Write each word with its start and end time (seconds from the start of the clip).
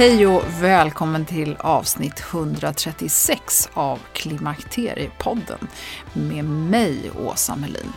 Hej 0.00 0.26
och 0.26 0.42
välkommen 0.60 1.24
till 1.24 1.56
avsnitt 1.58 2.24
136 2.30 3.68
av 3.74 3.98
Klimakteriepodden 4.12 5.58
med 6.12 6.44
mig, 6.44 7.10
Åsa 7.18 7.56
Melin. 7.56 7.92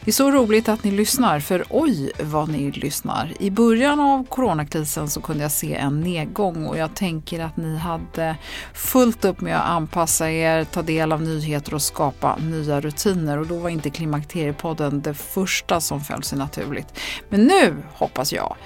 Det 0.00 0.10
är 0.10 0.12
så 0.12 0.30
roligt 0.30 0.68
att 0.68 0.84
ni 0.84 0.90
lyssnar, 0.90 1.40
för 1.40 1.64
oj 1.70 2.12
vad 2.22 2.48
ni 2.48 2.70
lyssnar. 2.70 3.32
I 3.40 3.50
början 3.50 4.00
av 4.00 4.24
coronakrisen 4.24 5.08
så 5.08 5.20
kunde 5.20 5.42
jag 5.42 5.52
se 5.52 5.74
en 5.74 6.00
nedgång 6.00 6.66
och 6.66 6.78
jag 6.78 6.94
tänker 6.94 7.40
att 7.40 7.56
ni 7.56 7.76
hade 7.76 8.36
fullt 8.74 9.24
upp 9.24 9.40
med 9.40 9.56
att 9.60 9.68
anpassa 9.68 10.30
er, 10.30 10.64
ta 10.64 10.82
del 10.82 11.12
av 11.12 11.22
nyheter 11.22 11.74
och 11.74 11.82
skapa 11.82 12.36
nya 12.36 12.80
rutiner 12.80 13.38
och 13.38 13.46
då 13.46 13.58
var 13.58 13.70
inte 13.70 13.90
Klimakteriepodden 13.90 15.00
det 15.00 15.14
första 15.14 15.80
som 15.80 16.00
föll 16.00 16.22
sig 16.22 16.38
naturligt. 16.38 16.98
Men 17.28 17.44
nu 17.44 17.76
hoppas 17.94 18.32
jag 18.32 18.56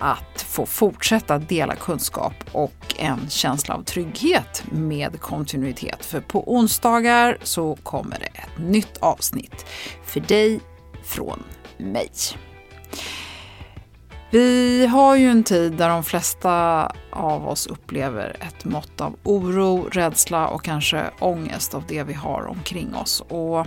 att 0.00 0.42
få 0.42 0.66
fortsätta 0.66 1.38
dela 1.38 1.76
kunskap 1.76 2.34
och 2.52 2.94
en 2.98 3.30
känsla 3.30 3.74
av 3.74 3.82
trygghet 3.82 4.64
med 4.72 5.20
kontinuitet. 5.20 6.04
För 6.04 6.20
på 6.20 6.54
onsdagar 6.54 7.38
så 7.42 7.76
kommer 7.82 8.18
det 8.18 8.40
ett 8.40 8.58
nytt 8.58 8.98
avsnitt 8.98 9.66
för 10.04 10.20
dig 10.20 10.60
från 11.04 11.42
mig. 11.76 12.10
Vi 14.32 14.86
har 14.86 15.16
ju 15.16 15.30
en 15.30 15.44
tid 15.44 15.72
där 15.72 15.88
de 15.88 16.04
flesta 16.04 16.86
av 17.10 17.48
oss 17.48 17.66
upplever 17.66 18.36
ett 18.40 18.64
mått 18.64 19.00
av 19.00 19.16
oro, 19.22 19.88
rädsla 19.92 20.48
och 20.48 20.64
kanske 20.64 21.10
ångest 21.18 21.74
av 21.74 21.84
det 21.88 22.02
vi 22.02 22.14
har 22.14 22.46
omkring 22.46 22.94
oss. 22.94 23.22
Och 23.28 23.66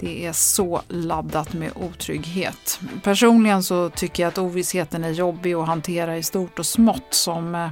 det 0.00 0.26
är 0.26 0.32
så 0.32 0.82
laddat 0.88 1.52
med 1.52 1.70
otrygghet. 1.74 2.80
Personligen 3.02 3.62
så 3.62 3.90
tycker 3.90 4.22
jag 4.22 4.28
att 4.28 4.38
ovissheten 4.38 5.04
är 5.04 5.10
jobbig 5.10 5.54
att 5.54 5.66
hantera 5.66 6.16
i 6.16 6.22
stort 6.22 6.58
och 6.58 6.66
smått 6.66 7.06
som 7.10 7.54
eh, 7.54 7.68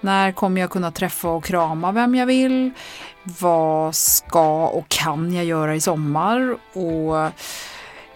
när 0.00 0.32
kommer 0.32 0.60
jag 0.60 0.70
kunna 0.70 0.90
träffa 0.90 1.28
och 1.28 1.44
krama 1.44 1.92
vem 1.92 2.14
jag 2.14 2.26
vill? 2.26 2.70
Vad 3.22 3.94
ska 3.94 4.66
och 4.66 4.88
kan 4.88 5.34
jag 5.34 5.44
göra 5.44 5.74
i 5.74 5.80
sommar? 5.80 6.56
Och 6.72 7.32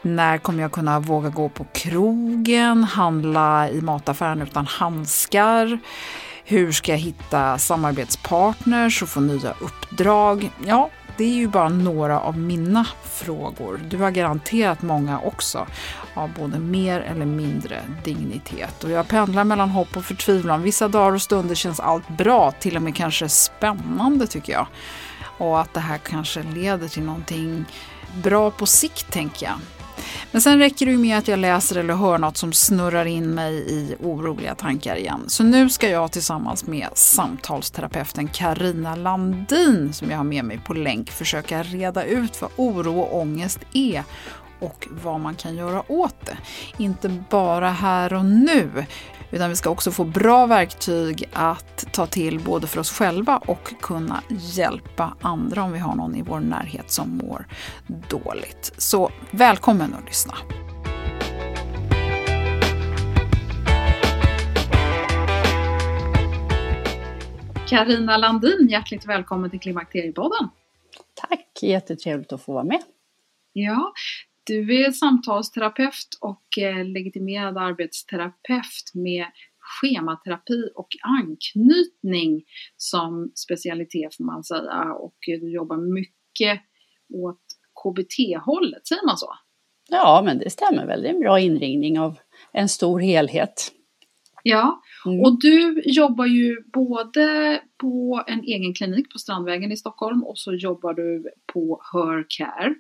när 0.03 0.39
kommer 0.39 0.63
jag 0.63 0.73
kunna 0.73 1.01
våga 1.01 1.29
gå 1.29 1.49
på 1.49 1.65
krogen, 1.65 2.85
handla 2.85 3.71
i 3.71 3.81
mataffären 3.81 4.43
utan 4.43 4.67
handskar? 4.67 5.79
Hur 6.45 6.73
ska 6.73 6.93
jag 6.93 6.99
hitta 6.99 7.59
samarbetspartners 7.59 9.03
och 9.03 9.09
få 9.09 9.21
nya 9.21 9.55
uppdrag? 9.61 10.51
Ja, 10.67 10.91
det 11.21 11.25
är 11.25 11.35
ju 11.35 11.49
bara 11.49 11.69
några 11.69 12.21
av 12.21 12.39
mina 12.39 12.87
frågor. 13.05 13.81
Du 13.89 13.97
har 13.97 14.11
garanterat 14.11 14.83
många 14.83 15.21
också, 15.21 15.67
av 16.15 16.31
både 16.33 16.59
mer 16.59 17.01
eller 17.01 17.27
mindre 17.27 17.83
dignitet. 18.05 18.85
Och 18.85 18.91
jag 18.91 19.09
pendlar 19.09 19.45
mellan 19.45 19.69
hopp 19.69 19.97
och 19.97 20.05
förtvivlan. 20.05 20.63
Vissa 20.63 20.89
dagar 20.89 21.13
och 21.13 21.23
stunder 21.23 21.55
känns 21.55 21.81
allt 21.81 22.09
bra, 22.09 22.51
till 22.51 22.77
och 22.77 22.83
med 22.83 22.97
kanske 22.97 23.29
spännande 23.29 24.27
tycker 24.27 24.53
jag. 24.53 24.67
Och 25.39 25.61
att 25.61 25.75
det 25.75 25.81
här 25.81 25.99
kanske 25.99 26.43
leder 26.43 26.89
till 26.89 27.03
någonting 27.03 27.65
bra 28.23 28.51
på 28.51 28.67
sikt, 28.67 29.13
tänker 29.13 29.47
jag. 29.47 29.57
Men 30.33 30.41
sen 30.43 30.59
räcker 30.59 30.87
det 30.87 30.93
ju 30.93 30.99
med 30.99 31.19
att 31.19 31.29
jag 31.29 31.39
läser 31.39 31.77
eller 31.77 31.95
hör 31.95 32.19
något 32.19 32.37
som 32.37 32.53
snurrar 32.53 33.05
in 33.05 33.35
mig 33.35 33.55
i 33.55 33.97
oroliga 34.01 34.55
tankar 34.55 34.97
igen. 34.97 35.25
Så 35.27 35.43
nu 35.45 35.71
ska 35.71 35.89
jag 35.89 36.13
tillsammans 36.13 36.67
med 36.67 36.89
samtalsterapeuten 36.95 38.29
Karina 38.29 38.97
Landin, 38.97 39.93
som 39.93 40.11
jag 40.11 40.17
har 40.17 40.25
med 40.25 40.45
mig 40.45 40.61
på 40.67 40.75
länk, 40.75 41.11
försöka 41.11 41.63
reda 41.63 42.05
ut 42.05 42.43
vad 42.43 42.51
oro 42.57 43.01
och 43.01 43.21
ångest 43.21 43.59
är 43.73 44.05
och 44.61 44.89
vad 44.91 45.21
man 45.21 45.35
kan 45.35 45.57
göra 45.57 45.93
åt 45.93 46.27
det. 46.27 46.39
Inte 46.79 47.09
bara 47.31 47.71
här 47.71 48.15
och 48.15 48.25
nu, 48.25 48.85
utan 49.31 49.51
vi 49.51 49.57
ska 49.57 49.71
också 49.71 49.91
få 49.91 50.05
bra 50.05 50.47
verktyg 50.47 51.25
att 51.33 51.93
ta 51.93 52.07
till 52.07 52.41
både 52.41 52.67
för 52.67 52.81
oss 52.81 52.93
själva 52.93 53.37
och 53.37 53.73
kunna 53.81 54.23
hjälpa 54.29 55.15
andra 55.21 55.63
om 55.63 55.73
vi 55.73 55.79
har 55.79 55.95
någon 55.95 56.17
i 56.17 56.23
vår 56.23 56.41
närhet 56.41 56.91
som 56.91 57.17
mår 57.17 57.47
dåligt. 58.09 58.73
Så 58.77 59.11
välkommen 59.31 59.95
att 59.95 60.05
lyssna! 60.07 60.35
Karina 67.71 68.17
Landin, 68.17 68.69
hjärtligt 68.71 69.07
välkommen 69.07 69.51
till 69.51 69.61
Klimakteriepodden. 69.61 70.49
Tack, 71.15 71.63
jättetrevligt 71.63 72.33
att 72.33 72.43
få 72.43 72.53
vara 72.53 72.65
med. 72.65 72.83
Ja, 73.53 73.93
du 74.51 74.85
är 74.85 74.93
samtalsterapeut 74.93 76.09
och 76.21 76.59
eh, 76.59 76.85
legitimerad 76.85 77.59
arbetsterapeut 77.59 78.95
med 78.95 79.27
schematerapi 79.59 80.71
och 80.75 80.89
anknytning 81.03 82.43
som 82.77 83.33
specialitet 83.35 84.17
får 84.17 84.25
man 84.25 84.45
säga 84.45 84.95
och 84.95 85.17
du 85.27 85.53
jobbar 85.53 85.77
mycket 85.77 86.61
åt 87.15 87.43
KBT-hållet, 87.83 88.87
säger 88.87 89.07
man 89.07 89.17
så? 89.17 89.35
Ja, 89.91 90.23
men 90.25 90.39
det 90.39 90.51
stämmer 90.51 90.87
väl. 90.87 91.03
Det 91.03 91.09
är 91.09 91.15
en 91.15 91.21
bra 91.21 91.41
inringning 91.41 92.01
av 92.01 92.19
en 92.53 92.69
stor 92.69 93.01
helhet. 93.01 93.73
Ja, 94.43 94.83
mm. 95.07 95.21
och 95.21 95.41
du 95.41 95.83
jobbar 95.85 96.27
ju 96.27 96.63
både 96.73 97.61
på 97.81 98.25
en 98.27 98.45
egen 98.45 98.75
klinik 98.75 99.13
på 99.13 99.19
Strandvägen 99.19 99.73
i 99.73 99.77
Stockholm 99.77 100.25
och 100.25 100.39
så 100.39 100.53
jobbar 100.53 100.95
du 100.95 101.31
på 101.53 101.81
Her 101.93 102.25
Care. 102.29 102.75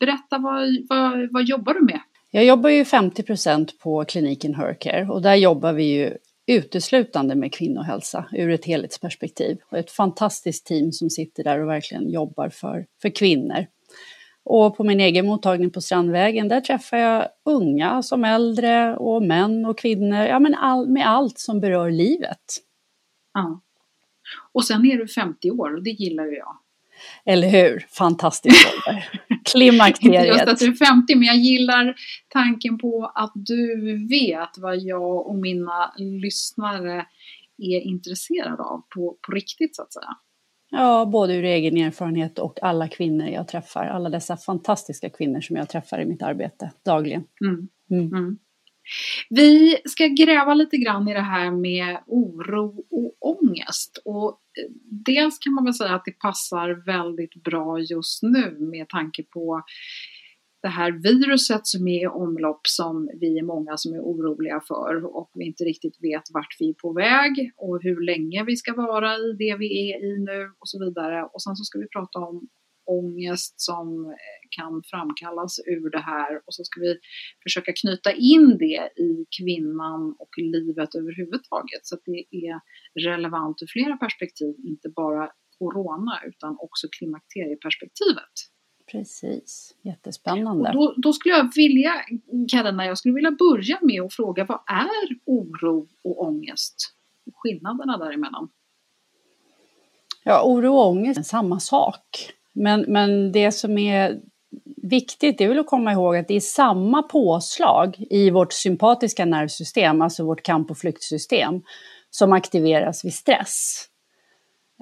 Berätta, 0.00 0.38
vad, 0.38 0.68
vad, 0.88 1.32
vad 1.32 1.44
jobbar 1.44 1.74
du 1.74 1.80
med? 1.80 2.00
Jag 2.30 2.44
jobbar 2.44 2.70
ju 2.70 2.82
50% 2.82 3.68
på 3.82 4.04
kliniken 4.04 4.54
Her 4.54 4.76
Care 4.80 5.08
och 5.08 5.22
där 5.22 5.34
jobbar 5.34 5.72
vi 5.72 5.84
ju 5.84 6.16
uteslutande 6.48 7.34
med 7.34 7.52
kvinnohälsa 7.52 8.24
ur 8.32 8.50
ett 8.50 8.64
helhetsperspektiv. 8.64 9.58
Och 9.70 9.78
ett 9.78 9.90
fantastiskt 9.90 10.66
team 10.66 10.92
som 10.92 11.10
sitter 11.10 11.44
där 11.44 11.60
och 11.62 11.68
verkligen 11.68 12.10
jobbar 12.10 12.48
för, 12.48 12.86
för 13.02 13.08
kvinnor. 13.08 13.66
Och 14.50 14.76
på 14.76 14.84
min 14.84 15.00
egen 15.00 15.26
mottagning 15.26 15.70
på 15.70 15.80
Strandvägen, 15.80 16.48
där 16.48 16.60
träffar 16.60 16.96
jag 16.96 17.28
unga 17.44 18.02
som 18.02 18.24
äldre 18.24 18.96
och 18.96 19.22
män 19.22 19.66
och 19.66 19.78
kvinnor, 19.78 20.18
ja 20.18 20.38
men 20.38 20.54
all, 20.54 20.88
med 20.88 21.08
allt 21.08 21.38
som 21.38 21.60
berör 21.60 21.90
livet. 21.90 22.56
Ja. 23.34 23.60
Och 24.52 24.64
sen 24.64 24.86
är 24.86 24.98
du 24.98 25.08
50 25.08 25.50
år 25.50 25.74
och 25.74 25.82
det 25.82 25.90
gillar 25.90 26.24
ju 26.24 26.36
jag. 26.36 26.58
Eller 27.24 27.48
hur? 27.48 27.86
Fantastisk 27.90 28.68
ålder. 28.86 29.10
Klimakteriet. 29.52 30.24
Inte 30.24 30.26
just 30.26 30.48
att 30.48 30.58
du 30.58 30.66
är 30.66 30.86
50, 30.86 31.14
men 31.14 31.24
jag 31.24 31.36
gillar 31.36 31.94
tanken 32.28 32.78
på 32.78 33.12
att 33.14 33.32
du 33.34 34.06
vet 34.08 34.58
vad 34.58 34.78
jag 34.78 35.26
och 35.26 35.36
mina 35.36 35.94
lyssnare 35.96 37.06
är 37.58 37.80
intresserade 37.80 38.62
av 38.62 38.82
på, 38.94 39.18
på 39.26 39.32
riktigt 39.32 39.76
så 39.76 39.82
att 39.82 39.92
säga. 39.92 40.16
Ja, 40.70 41.06
både 41.06 41.34
ur 41.34 41.44
egen 41.44 41.76
erfarenhet 41.76 42.38
och 42.38 42.62
alla 42.62 42.88
kvinnor 42.88 43.26
jag 43.26 43.48
träffar. 43.48 43.86
Alla 43.86 44.08
dessa 44.08 44.36
fantastiska 44.36 45.10
kvinnor 45.10 45.40
som 45.40 45.56
jag 45.56 45.68
träffar 45.68 46.00
i 46.00 46.04
mitt 46.04 46.22
arbete 46.22 46.72
dagligen. 46.84 47.24
Mm. 47.40 47.68
Mm. 47.90 48.12
Mm. 48.14 48.38
Vi 49.30 49.76
ska 49.84 50.06
gräva 50.06 50.54
lite 50.54 50.76
grann 50.76 51.08
i 51.08 51.14
det 51.14 51.20
här 51.20 51.50
med 51.50 51.98
oro 52.06 52.84
och 52.90 53.16
ångest. 53.20 54.02
Och 54.04 54.30
eh, 54.30 54.70
dels 54.90 55.38
kan 55.38 55.52
man 55.52 55.64
väl 55.64 55.74
säga 55.74 55.94
att 55.94 56.04
det 56.04 56.18
passar 56.18 56.84
väldigt 56.86 57.34
bra 57.34 57.80
just 57.80 58.22
nu 58.22 58.56
med 58.58 58.88
tanke 58.88 59.22
på 59.22 59.62
det 60.62 60.68
här 60.68 60.90
viruset 60.92 61.66
som 61.66 61.88
är 61.88 62.02
i 62.02 62.06
omlopp 62.06 62.66
som 62.66 63.10
vi 63.20 63.38
är 63.38 63.42
många 63.42 63.76
som 63.76 63.94
är 63.94 64.00
oroliga 64.00 64.60
för 64.68 65.16
och 65.16 65.30
vi 65.34 65.46
inte 65.46 65.64
riktigt 65.64 65.96
vet 66.02 66.22
vart 66.34 66.56
vi 66.58 66.68
är 66.68 66.74
på 66.74 66.92
väg 66.92 67.52
och 67.56 67.82
hur 67.82 68.00
länge 68.00 68.44
vi 68.44 68.56
ska 68.56 68.72
vara 68.74 69.16
i 69.16 69.32
det 69.32 69.56
vi 69.58 69.90
är 69.90 69.96
i 70.04 70.18
nu 70.18 70.42
och 70.58 70.68
så 70.68 70.84
vidare. 70.84 71.22
Och 71.32 71.42
sen 71.42 71.56
så 71.56 71.64
ska 71.64 71.78
vi 71.78 71.88
prata 71.88 72.18
om 72.18 72.48
ångest 72.88 73.60
som 73.60 74.04
eh, 74.04 74.40
kan 74.56 74.82
framkallas 74.90 75.58
ur 75.66 75.90
det 75.90 76.04
här 76.12 76.36
och 76.46 76.54
så 76.54 76.64
ska 76.64 76.80
vi 76.80 76.98
försöka 77.42 77.72
knyta 77.72 78.12
in 78.12 78.58
det 78.58 78.82
i 79.08 79.26
kvinnan 79.38 80.16
och 80.18 80.32
livet 80.36 80.94
överhuvudtaget 80.94 81.82
så 81.82 81.94
att 81.94 82.04
det 82.04 82.24
är 82.46 82.60
relevant 83.08 83.62
ur 83.62 83.66
flera 83.66 83.96
perspektiv, 83.96 84.54
inte 84.64 84.88
bara 84.88 85.30
corona 85.58 86.14
utan 86.26 86.56
också 86.60 86.86
klimakterieperspektivet. 86.98 88.34
Precis, 88.90 89.74
jättespännande. 89.82 90.72
Då, 90.72 90.94
då, 90.96 91.12
skulle 91.12 91.34
jag 91.34 91.50
vilja, 91.54 91.92
Karina, 92.52 92.86
jag 92.86 92.98
skulle 92.98 93.14
vilja 93.14 93.30
börja 93.30 93.78
med 93.82 94.02
att 94.02 94.14
fråga 94.14 94.44
vad 94.44 94.60
är 94.66 95.18
oro 95.24 95.86
och 96.04 96.22
ångest? 96.22 96.94
Skillnaderna 97.34 97.96
däremellan? 97.96 98.48
Ja, 100.24 100.42
oro 100.44 100.74
och 100.74 100.88
ångest 100.88 101.18
är 101.18 101.22
samma 101.22 101.60
sak. 101.60 102.32
Men, 102.52 102.84
men 102.88 103.32
det 103.32 103.52
som 103.52 103.78
är 103.78 104.20
viktigt 104.82 105.40
är 105.40 105.48
väl 105.48 105.58
att 105.58 105.66
komma 105.66 105.92
ihåg 105.92 106.16
att 106.16 106.28
det 106.28 106.34
är 106.34 106.40
samma 106.40 107.02
påslag 107.02 107.96
i 108.10 108.30
vårt 108.30 108.52
sympatiska 108.52 109.24
nervsystem, 109.24 110.02
alltså 110.02 110.24
vårt 110.24 110.42
kamp 110.42 110.70
och 110.70 110.78
flyktsystem, 110.78 111.62
som 112.10 112.32
aktiveras 112.32 113.04
vid 113.04 113.14
stress. 113.14 113.88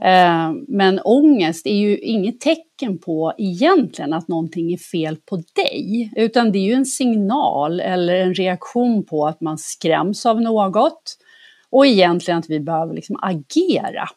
Eh, 0.05 0.53
men 0.69 1.01
ångest 1.05 1.67
är 1.67 1.75
ju 1.75 1.99
inget 1.99 2.41
tecken 2.41 2.99
på 2.99 3.33
egentligen 3.39 4.13
att 4.13 4.29
någonting 4.29 4.73
är 4.73 4.79
fel 4.79 5.17
på 5.17 5.37
dig, 5.37 6.13
utan 6.17 6.53
det 6.53 6.59
är 6.59 6.65
ju 6.65 6.73
en 6.73 6.87
signal 6.87 7.81
eller 7.81 8.15
en 8.15 8.35
reaktion 8.35 9.07
på 9.07 9.27
att 9.27 9.41
man 9.41 9.59
skräms 9.59 10.27
av 10.27 10.41
något 10.41 11.17
och 11.71 11.87
egentligen 11.87 12.39
att 12.39 12.51
vi 12.51 12.61
behöver 12.61 12.95
liksom 12.95 13.17
agera. 13.23 14.09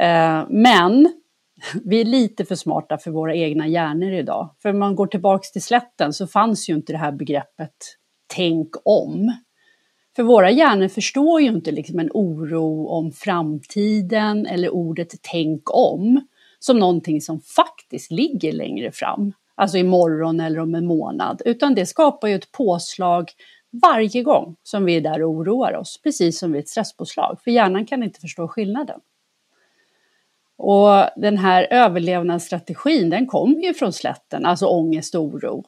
Eh, 0.00 0.46
men 0.48 1.12
vi 1.84 2.00
är 2.00 2.04
lite 2.04 2.44
för 2.44 2.54
smarta 2.54 2.98
för 2.98 3.10
våra 3.10 3.34
egna 3.34 3.68
hjärnor 3.68 4.12
idag. 4.12 4.54
För 4.62 4.68
om 4.68 4.78
man 4.78 4.94
går 4.94 5.06
tillbaks 5.06 5.52
till 5.52 5.62
slätten 5.62 6.12
så 6.12 6.26
fanns 6.26 6.68
ju 6.68 6.74
inte 6.74 6.92
det 6.92 6.98
här 6.98 7.12
begreppet 7.12 7.74
tänk 8.26 8.68
om. 8.84 9.32
För 10.16 10.22
våra 10.22 10.50
hjärnor 10.50 10.88
förstår 10.88 11.40
ju 11.40 11.48
inte 11.48 11.72
liksom 11.72 11.98
en 11.98 12.10
oro 12.14 12.86
om 12.88 13.12
framtiden 13.12 14.46
eller 14.46 14.70
ordet 14.70 15.14
tänk 15.22 15.62
om 15.74 16.26
som 16.58 16.78
någonting 16.78 17.20
som 17.20 17.40
faktiskt 17.40 18.10
ligger 18.10 18.52
längre 18.52 18.92
fram, 18.92 19.32
alltså 19.54 19.78
imorgon 19.78 20.40
eller 20.40 20.58
om 20.58 20.74
en 20.74 20.86
månad, 20.86 21.42
utan 21.44 21.74
det 21.74 21.86
skapar 21.86 22.28
ju 22.28 22.34
ett 22.34 22.52
påslag 22.52 23.30
varje 23.82 24.22
gång 24.22 24.56
som 24.62 24.84
vi 24.84 24.96
är 24.96 25.00
där 25.00 25.22
och 25.22 25.30
oroar 25.30 25.76
oss, 25.76 26.00
precis 26.02 26.38
som 26.38 26.52
vid 26.52 26.60
ett 26.60 26.68
stresspåslag, 26.68 27.38
för 27.44 27.50
hjärnan 27.50 27.86
kan 27.86 28.02
inte 28.02 28.20
förstå 28.20 28.48
skillnaden. 28.48 29.00
Och 30.56 31.04
den 31.16 31.38
här 31.38 31.66
överlevnadsstrategin, 31.70 33.10
den 33.10 33.26
kommer 33.26 33.60
ju 33.60 33.74
från 33.74 33.92
slätten, 33.92 34.46
alltså 34.46 34.66
ångest 34.66 35.14
och 35.14 35.22
oro. 35.22 35.64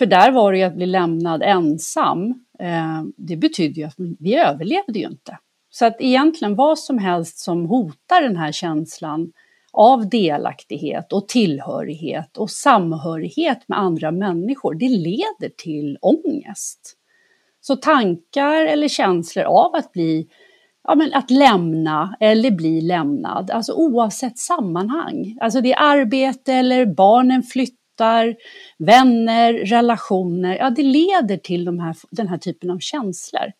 För 0.00 0.06
där 0.06 0.30
var 0.30 0.52
det 0.52 0.58
ju 0.58 0.64
att 0.64 0.74
bli 0.74 0.86
lämnad 0.86 1.42
ensam, 1.42 2.28
eh, 2.58 3.02
det 3.16 3.36
betydde 3.36 3.80
ju 3.80 3.86
att 3.86 3.94
vi 4.18 4.34
överlevde 4.36 4.98
ju 4.98 5.06
inte. 5.06 5.38
Så 5.70 5.86
att 5.86 5.96
egentligen 6.00 6.54
vad 6.54 6.78
som 6.78 6.98
helst 6.98 7.38
som 7.38 7.66
hotar 7.66 8.22
den 8.22 8.36
här 8.36 8.52
känslan 8.52 9.32
av 9.72 10.08
delaktighet 10.08 11.12
och 11.12 11.28
tillhörighet 11.28 12.36
och 12.36 12.50
samhörighet 12.50 13.68
med 13.68 13.78
andra 13.78 14.10
människor, 14.10 14.74
det 14.74 14.88
leder 14.88 15.56
till 15.56 15.98
ångest. 16.00 16.96
Så 17.60 17.76
tankar 17.76 18.64
eller 18.64 18.88
känslor 18.88 19.44
av 19.44 19.74
att 19.74 19.92
bli 19.92 20.28
ja, 20.84 20.94
men 20.94 21.14
att 21.14 21.30
lämna 21.30 22.16
eller 22.20 22.50
bli 22.50 22.80
lämnad, 22.80 23.50
alltså 23.50 23.72
oavsett 23.72 24.38
sammanhang. 24.38 25.38
Alltså 25.40 25.60
det 25.60 25.72
är 25.72 25.82
arbete 25.82 26.52
eller 26.52 26.86
barnen 26.86 27.42
flyttar, 27.42 27.79
vänner, 28.78 29.52
relationer, 29.52 30.56
ja 30.56 30.70
det 30.70 30.82
leder 30.82 31.36
till 31.36 31.64
de 31.64 31.78
här, 31.78 31.96
den 32.10 32.28
här 32.28 32.38
typen 32.38 32.70
av 32.70 32.78
känslor. 32.78 33.52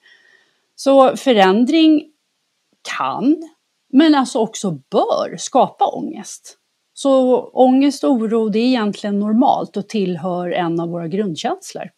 Så 0.75 1.17
förändring 1.17 2.13
kan, 2.99 3.37
men 3.93 4.15
alltså 4.15 4.39
också 4.39 4.71
bör, 4.71 5.37
skapa 5.39 5.87
ångest. 5.87 6.57
Så 6.95 7.43
ångest 7.45 8.05
och 8.05 8.11
oro, 8.11 8.49
det 8.49 8.59
är 8.59 8.67
egentligen 8.67 9.19
normalt 9.19 9.77
och 9.77 9.89
tillhör 9.89 10.51
en 10.51 10.81
av 10.81 10.89
våra 10.89 11.09
grundkänslor. 11.09 11.91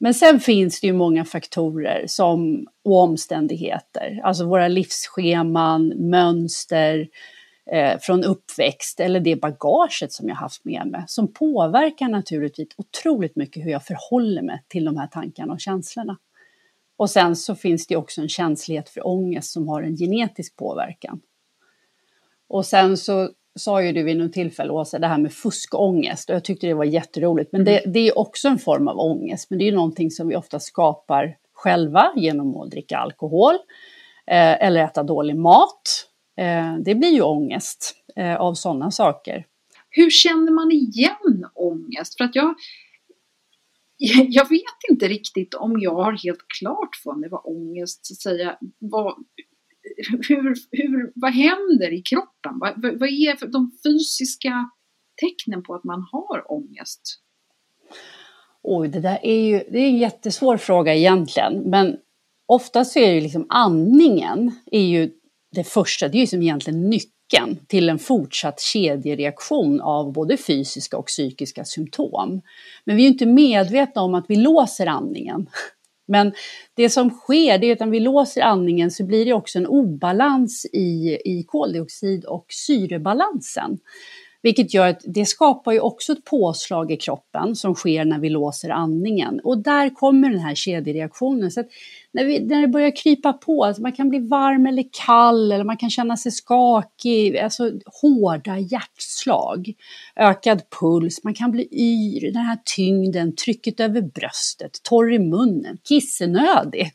Men 0.00 0.14
sen 0.14 0.40
finns 0.40 0.80
det 0.80 0.86
ju 0.86 0.92
många 0.92 1.24
faktorer 1.24 2.04
som, 2.06 2.66
och 2.84 2.96
omständigheter, 2.96 4.20
alltså 4.24 4.44
våra 4.44 4.68
livsscheman, 4.68 5.88
mönster 5.88 7.08
eh, 7.72 7.98
från 8.00 8.24
uppväxt 8.24 9.00
eller 9.00 9.20
det 9.20 9.36
bagaget 9.36 10.12
som 10.12 10.28
jag 10.28 10.36
haft 10.36 10.64
med 10.64 10.86
mig 10.86 11.04
som 11.06 11.32
påverkar 11.32 12.08
naturligtvis 12.08 12.68
otroligt 12.76 13.36
mycket 13.36 13.64
hur 13.64 13.70
jag 13.70 13.84
förhåller 13.84 14.42
mig 14.42 14.64
till 14.68 14.84
de 14.84 14.96
här 14.96 15.06
tankarna 15.06 15.52
och 15.52 15.60
känslorna. 15.60 16.18
Och 16.96 17.10
sen 17.10 17.36
så 17.36 17.54
finns 17.54 17.86
det 17.86 17.96
också 17.96 18.20
en 18.20 18.28
känslighet 18.28 18.88
för 18.88 19.06
ångest 19.06 19.52
som 19.52 19.68
har 19.68 19.82
en 19.82 19.96
genetisk 19.96 20.56
påverkan. 20.56 21.20
Och 22.48 22.66
sen 22.66 22.96
så 22.96 23.30
sa 23.58 23.82
ju 23.82 23.92
du 23.92 24.02
vid 24.02 24.16
något 24.16 24.32
tillfälle, 24.32 24.72
Åsa, 24.72 24.98
det 24.98 25.06
här 25.06 25.18
med 25.18 25.32
fuskångest 25.32 26.30
och 26.30 26.36
jag 26.36 26.44
tyckte 26.44 26.66
det 26.66 26.74
var 26.74 26.84
jätteroligt. 26.84 27.52
Men 27.52 27.64
det, 27.64 27.78
mm. 27.78 27.92
det 27.92 28.08
är 28.08 28.18
också 28.18 28.48
en 28.48 28.58
form 28.58 28.88
av 28.88 28.98
ångest, 28.98 29.50
men 29.50 29.58
det 29.58 29.64
är 29.64 29.66
ju 29.66 29.74
någonting 29.74 30.10
som 30.10 30.28
vi 30.28 30.36
ofta 30.36 30.60
skapar 30.60 31.36
själva 31.52 32.12
genom 32.16 32.56
att 32.56 32.70
dricka 32.70 32.98
alkohol 32.98 33.54
eh, 34.26 34.64
eller 34.66 34.84
äta 34.84 35.02
dålig 35.02 35.36
mat. 35.36 36.09
Eh, 36.40 36.76
det 36.84 36.94
blir 36.94 37.10
ju 37.10 37.22
ångest 37.22 37.96
eh, 38.16 38.36
av 38.36 38.54
sådana 38.54 38.90
saker. 38.90 39.46
Hur 39.90 40.10
känner 40.10 40.52
man 40.52 40.72
igen 40.72 41.46
ångest? 41.54 42.16
För 42.16 42.24
att 42.24 42.34
jag, 42.34 42.54
jag 44.28 44.48
vet 44.48 44.90
inte 44.90 45.08
riktigt 45.08 45.54
om 45.54 45.80
jag 45.80 45.94
har 45.94 46.12
helt 46.12 46.44
klart 46.58 46.96
för 47.02 47.14
mig 47.14 47.30
vad 47.30 47.40
ångest, 47.44 48.06
så 48.06 48.14
att 48.14 48.20
säga, 48.20 48.58
vad, 48.78 49.14
hur, 50.28 50.54
hur, 50.70 51.12
vad 51.14 51.32
händer 51.32 51.92
i 51.92 52.02
kroppen? 52.02 52.58
Vad, 52.58 52.82
vad 52.82 53.08
är 53.08 53.52
de 53.52 53.72
fysiska 53.84 54.70
tecknen 55.20 55.62
på 55.62 55.74
att 55.74 55.84
man 55.84 56.06
har 56.12 56.52
ångest? 56.52 57.00
Oj, 58.62 58.88
det 58.88 59.00
där 59.00 59.18
är 59.22 59.40
ju 59.40 59.58
det 59.70 59.78
är 59.78 59.88
en 59.88 59.98
jättesvår 59.98 60.56
fråga 60.56 60.94
egentligen, 60.94 61.70
men 61.70 61.96
oftast 62.46 62.92
så 62.92 62.98
är 62.98 63.14
det 63.14 63.20
liksom 63.20 63.46
andningen 63.48 64.52
är 64.66 64.82
ju 64.82 65.19
det 65.52 65.64
första, 65.64 66.08
det 66.08 66.18
är 66.18 66.20
ju 66.20 66.26
som 66.26 66.42
egentligen 66.42 66.90
nyckeln 66.90 67.58
till 67.66 67.88
en 67.88 67.98
fortsatt 67.98 68.60
kedjereaktion 68.60 69.80
av 69.80 70.12
både 70.12 70.36
fysiska 70.36 70.98
och 70.98 71.06
psykiska 71.06 71.64
symptom. 71.64 72.42
Men 72.84 72.96
vi 72.96 73.02
är 73.02 73.04
ju 73.04 73.12
inte 73.12 73.26
medvetna 73.26 74.02
om 74.02 74.14
att 74.14 74.24
vi 74.28 74.36
låser 74.36 74.86
andningen. 74.86 75.46
Men 76.08 76.32
det 76.74 76.90
som 76.90 77.10
sker 77.10 77.58
det 77.58 77.66
är 77.66 77.72
att 77.72 77.80
när 77.80 77.86
vi 77.86 78.00
låser 78.00 78.40
andningen 78.40 78.90
så 78.90 79.04
blir 79.04 79.24
det 79.24 79.32
också 79.32 79.58
en 79.58 79.66
obalans 79.66 80.66
i, 80.72 81.18
i 81.24 81.44
koldioxid 81.48 82.24
och 82.24 82.46
syrebalansen. 82.48 83.78
Vilket 84.42 84.74
gör 84.74 84.88
att 84.88 85.00
det 85.04 85.26
skapar 85.26 85.72
ju 85.72 85.80
också 85.80 86.12
ett 86.12 86.24
påslag 86.24 86.92
i 86.92 86.96
kroppen 86.96 87.56
som 87.56 87.74
sker 87.74 88.04
när 88.04 88.18
vi 88.18 88.28
låser 88.28 88.70
andningen. 88.70 89.40
Och 89.44 89.58
där 89.58 89.94
kommer 89.94 90.30
den 90.30 90.38
här 90.38 90.54
kedjereaktionen. 90.54 91.50
Så 91.50 91.64
när, 92.12 92.24
vi, 92.24 92.40
när 92.40 92.60
det 92.60 92.68
börjar 92.68 92.96
krypa 92.96 93.32
på, 93.32 93.64
alltså 93.64 93.82
man 93.82 93.92
kan 93.92 94.08
bli 94.08 94.18
varm 94.18 94.66
eller 94.66 94.84
kall 95.06 95.52
eller 95.52 95.64
man 95.64 95.76
kan 95.76 95.90
känna 95.90 96.16
sig 96.16 96.32
skakig, 96.32 97.38
alltså 97.38 97.70
hårda 98.02 98.58
hjärtslag, 98.58 99.72
ökad 100.16 100.62
puls, 100.80 101.24
man 101.24 101.34
kan 101.34 101.50
bli 101.50 101.68
yr, 101.72 102.32
den 102.32 102.42
här 102.42 102.58
tyngden, 102.76 103.36
trycket 103.36 103.80
över 103.80 104.02
bröstet, 104.02 104.82
torr 104.82 105.12
i 105.12 105.18
munnen, 105.18 105.78
kissenödig. 105.88 106.92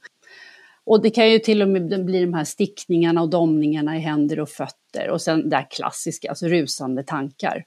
Och 0.85 1.01
det 1.01 1.09
kan 1.09 1.31
ju 1.31 1.39
till 1.39 1.61
och 1.61 1.67
med 1.67 2.05
bli 2.05 2.21
de 2.21 2.33
här 2.33 2.43
stickningarna 2.43 3.21
och 3.21 3.29
domningarna 3.29 3.97
i 3.97 3.99
händer 3.99 4.39
och 4.39 4.49
fötter 4.49 4.84
efter 4.95 5.09
och 5.09 5.21
sen 5.21 5.49
det 5.49 5.55
här 5.55 5.67
klassiska, 5.69 6.29
alltså 6.29 6.47
rusande 6.47 7.03
tankar. 7.03 7.65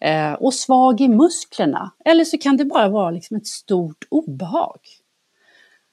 Eh, 0.00 0.32
och 0.32 0.54
svag 0.54 1.00
i 1.00 1.08
musklerna, 1.08 1.92
eller 2.04 2.24
så 2.24 2.38
kan 2.38 2.56
det 2.56 2.64
bara 2.64 2.88
vara 2.88 3.10
liksom 3.10 3.36
ett 3.36 3.46
stort 3.46 4.04
obehag. 4.10 4.80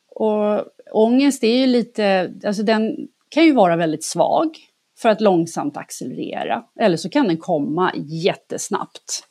Och 0.10 0.66
ångest 0.92 1.44
är 1.44 1.58
ju 1.58 1.68
lite, 1.68 2.34
alltså 2.46 2.64
den 2.64 3.08
kan 3.30 3.46
ju 3.46 3.54
vara 3.54 3.76
väldigt 3.76 4.04
svag 4.04 4.58
för 4.98 5.10
att 5.10 5.22
långsamt 5.22 5.78
accelerera, 5.78 6.64
eller 6.80 6.98
så 6.98 7.10
kan 7.10 7.28
den 7.28 7.38
komma 7.38 7.92
jättesnabbt. 7.96 9.24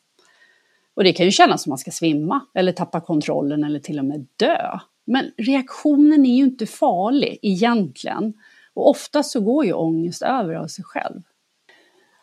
Och 0.95 1.05
det 1.05 1.13
kan 1.13 1.27
ju 1.27 1.33
kännas 1.33 1.63
som 1.63 1.71
att 1.71 1.73
man 1.73 1.79
ska 1.79 1.91
svimma 1.91 2.41
eller 2.55 2.73
tappa 2.73 3.01
kontrollen 3.01 3.65
eller 3.65 3.79
till 3.79 3.99
och 3.99 4.05
med 4.05 4.27
dö. 4.37 4.79
Men 5.07 5.33
reaktionen 5.37 6.27
är 6.27 6.37
ju 6.37 6.45
inte 6.45 6.67
farlig 6.67 7.39
egentligen. 7.43 8.35
Och 8.77 8.91
ofta 8.91 9.23
så 9.23 9.41
går 9.41 9.65
ju 9.65 9.73
ångest 9.73 10.23
över 10.23 10.55
av 10.55 10.67
sig 10.67 10.85
själv. 10.85 11.23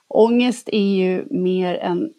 Ångest 0.08 0.70
är 0.72 0.96
ju 0.96 1.26
mer 1.30 1.76
en 1.76 2.14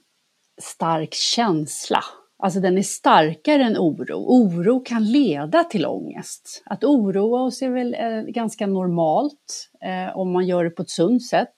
stark 0.62 1.14
känsla. 1.14 2.04
Alltså 2.38 2.60
den 2.60 2.78
är 2.78 2.82
starkare 2.82 3.64
än 3.64 3.76
oro. 3.78 4.14
Oro 4.14 4.80
kan 4.80 5.04
leda 5.12 5.64
till 5.64 5.86
ångest. 5.86 6.62
Att 6.64 6.84
oroa 6.84 7.42
oss 7.42 7.62
är 7.62 7.70
väl 7.70 7.94
eh, 7.94 8.22
ganska 8.22 8.66
normalt 8.66 9.70
eh, 9.84 10.16
om 10.16 10.32
man 10.32 10.46
gör 10.46 10.64
det 10.64 10.70
på 10.70 10.82
ett 10.82 10.90
sunt 10.90 11.26
sätt. 11.26 11.56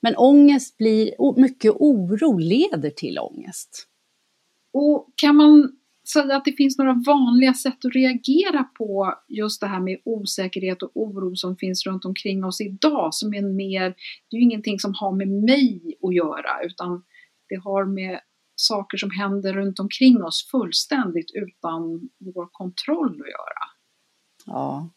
Men 0.00 0.16
ångest 0.16 0.76
blir, 0.76 1.34
mycket 1.40 1.72
oro 1.72 2.38
leder 2.38 2.90
till 2.90 3.18
ångest. 3.18 3.86
Och 4.72 5.08
kan 5.16 5.36
man 5.36 5.77
så 6.10 6.32
att 6.32 6.44
det 6.44 6.52
finns 6.52 6.78
några 6.78 7.02
vanliga 7.06 7.54
sätt 7.54 7.84
att 7.84 7.94
reagera 7.94 8.64
på 8.64 9.14
just 9.28 9.60
det 9.60 9.66
här 9.66 9.80
med 9.80 10.00
osäkerhet 10.04 10.82
och 10.82 10.90
oro 10.94 11.36
som 11.36 11.56
finns 11.56 11.86
runt 11.86 12.04
omkring 12.04 12.44
oss 12.44 12.60
idag 12.60 13.14
som 13.14 13.34
är 13.34 13.42
mer, 13.42 13.94
det 14.30 14.36
är 14.36 14.38
ju 14.38 14.42
ingenting 14.42 14.78
som 14.78 14.94
har 14.94 15.12
med 15.12 15.28
mig 15.28 15.96
att 16.02 16.14
göra 16.14 16.62
utan 16.64 17.04
det 17.48 17.56
har 17.56 17.84
med 17.84 18.20
saker 18.56 18.98
som 18.98 19.10
händer 19.10 19.52
runt 19.52 19.78
omkring 19.78 20.22
oss 20.22 20.48
fullständigt 20.50 21.30
utan 21.34 22.08
vår 22.34 22.48
kontroll 22.52 23.20
att 23.20 23.30
göra. 23.30 23.64
Ja, 24.46 24.90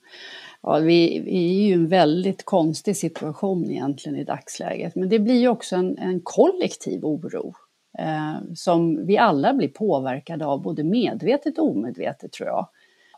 ja 0.62 0.80
vi, 0.80 1.20
vi 1.25 1.46
är 1.46 1.63
ju 1.63 1.70
i 1.70 1.74
en 1.74 1.88
väldigt 1.88 2.46
konstig 2.46 2.98
situation 2.98 3.72
egentligen 3.72 4.18
i 4.18 4.24
dagsläget 4.24 4.96
men 4.96 5.10
det 5.10 5.20
blir 5.20 5.39
ju 5.39 5.48
också 5.48 5.75
en, 5.75 5.98
en 5.98 6.22
kollektiv 6.24 7.06
oro 7.06 7.56
Eh, 8.00 8.53
som 8.55 9.05
vi 9.05 9.17
alla 9.17 9.53
blir 9.53 9.67
påverkade 9.67 10.45
av, 10.45 10.62
både 10.62 10.83
medvetet 10.83 11.57
och 11.57 11.69
omedvetet 11.69 12.31
tror 12.31 12.50
jag. 12.50 12.67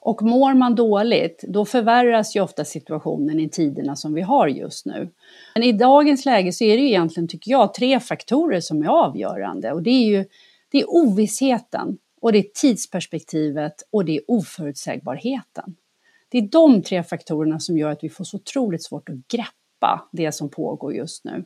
Och 0.01 0.21
mår 0.21 0.53
man 0.53 0.75
dåligt, 0.75 1.43
då 1.47 1.65
förvärras 1.65 2.35
ju 2.35 2.41
ofta 2.41 2.65
situationen 2.65 3.39
i 3.39 3.49
tiderna 3.49 3.95
som 3.95 4.13
vi 4.13 4.21
har 4.21 4.47
just 4.47 4.85
nu. 4.85 5.09
Men 5.55 5.63
i 5.63 5.71
dagens 5.71 6.25
läge 6.25 6.51
så 6.51 6.63
är 6.63 6.77
det 6.77 6.83
ju 6.83 6.87
egentligen, 6.87 7.27
tycker 7.27 7.51
jag, 7.51 7.73
tre 7.73 7.99
faktorer 7.99 8.59
som 8.59 8.81
är 8.81 8.87
avgörande. 8.87 9.71
Och 9.71 9.83
det 9.83 9.89
är 9.89 10.05
ju 10.05 10.25
det 10.71 10.81
är 10.81 10.85
ovissheten, 10.89 11.97
och 12.21 12.31
det 12.31 12.37
är 12.37 12.45
tidsperspektivet 12.53 13.73
och 13.91 14.05
det 14.05 14.15
är 14.15 14.21
oförutsägbarheten. 14.27 15.75
Det 16.29 16.37
är 16.37 16.41
de 16.41 16.81
tre 16.81 17.03
faktorerna 17.03 17.59
som 17.59 17.77
gör 17.77 17.89
att 17.89 18.03
vi 18.03 18.09
får 18.09 18.23
så 18.23 18.37
otroligt 18.37 18.83
svårt 18.83 19.09
att 19.09 19.27
greppa 19.27 20.09
det 20.11 20.31
som 20.31 20.49
pågår 20.49 20.93
just 20.93 21.25
nu. 21.25 21.45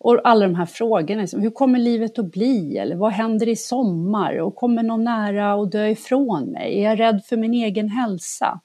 Och 0.00 0.20
alla 0.24 0.46
de 0.46 0.54
här 0.54 0.66
frågorna, 0.66 1.20
liksom, 1.20 1.40
hur 1.40 1.50
kommer 1.50 1.78
livet 1.78 2.18
att 2.18 2.32
bli? 2.32 2.78
Eller 2.78 2.96
vad 2.96 3.12
händer 3.12 3.48
i 3.48 3.56
sommar? 3.56 4.38
Och 4.40 4.56
kommer 4.56 4.82
någon 4.82 5.04
nära 5.04 5.52
att 5.52 5.72
dö 5.72 5.88
ifrån 5.88 6.44
mig? 6.44 6.78
Är 6.78 6.82
jag 6.82 7.00
rädd 7.00 7.24
för 7.24 7.36
min 7.36 7.54
egen 7.54 7.88
hälsa? 7.88 8.60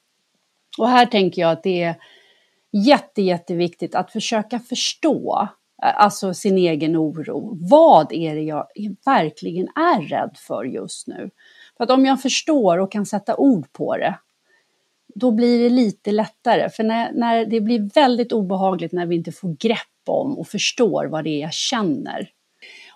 Och 0.77 0.89
här 0.89 1.05
tänker 1.05 1.41
jag 1.41 1.51
att 1.51 1.63
det 1.63 1.83
är 1.83 1.95
jätte, 2.71 3.21
jätteviktigt 3.21 3.95
att 3.95 4.11
försöka 4.11 4.59
förstå 4.59 5.47
eh, 5.83 6.01
alltså 6.01 6.33
sin 6.33 6.57
egen 6.57 6.97
oro. 6.97 7.57
Vad 7.69 8.11
är 8.11 8.35
det 8.35 8.41
jag 8.41 8.67
verkligen 9.05 9.67
är 9.67 10.01
rädd 10.01 10.37
för 10.37 10.63
just 10.63 11.07
nu? 11.07 11.29
För 11.77 11.83
att 11.83 11.91
om 11.91 12.05
jag 12.05 12.21
förstår 12.21 12.77
och 12.77 12.91
kan 12.91 13.05
sätta 13.05 13.35
ord 13.35 13.73
på 13.73 13.97
det, 13.97 14.15
då 15.15 15.31
blir 15.31 15.63
det 15.63 15.69
lite 15.69 16.11
lättare. 16.11 16.69
För 16.69 16.83
när, 16.83 17.11
när 17.11 17.45
det 17.45 17.61
blir 17.61 17.89
väldigt 17.95 18.31
obehagligt 18.31 18.91
när 18.91 19.05
vi 19.05 19.15
inte 19.15 19.31
får 19.31 19.55
grepp 19.59 19.92
om 20.09 20.37
och 20.37 20.47
förstår 20.47 21.05
vad 21.05 21.23
det 21.23 21.29
är 21.29 21.41
jag 21.41 21.53
känner. 21.53 22.29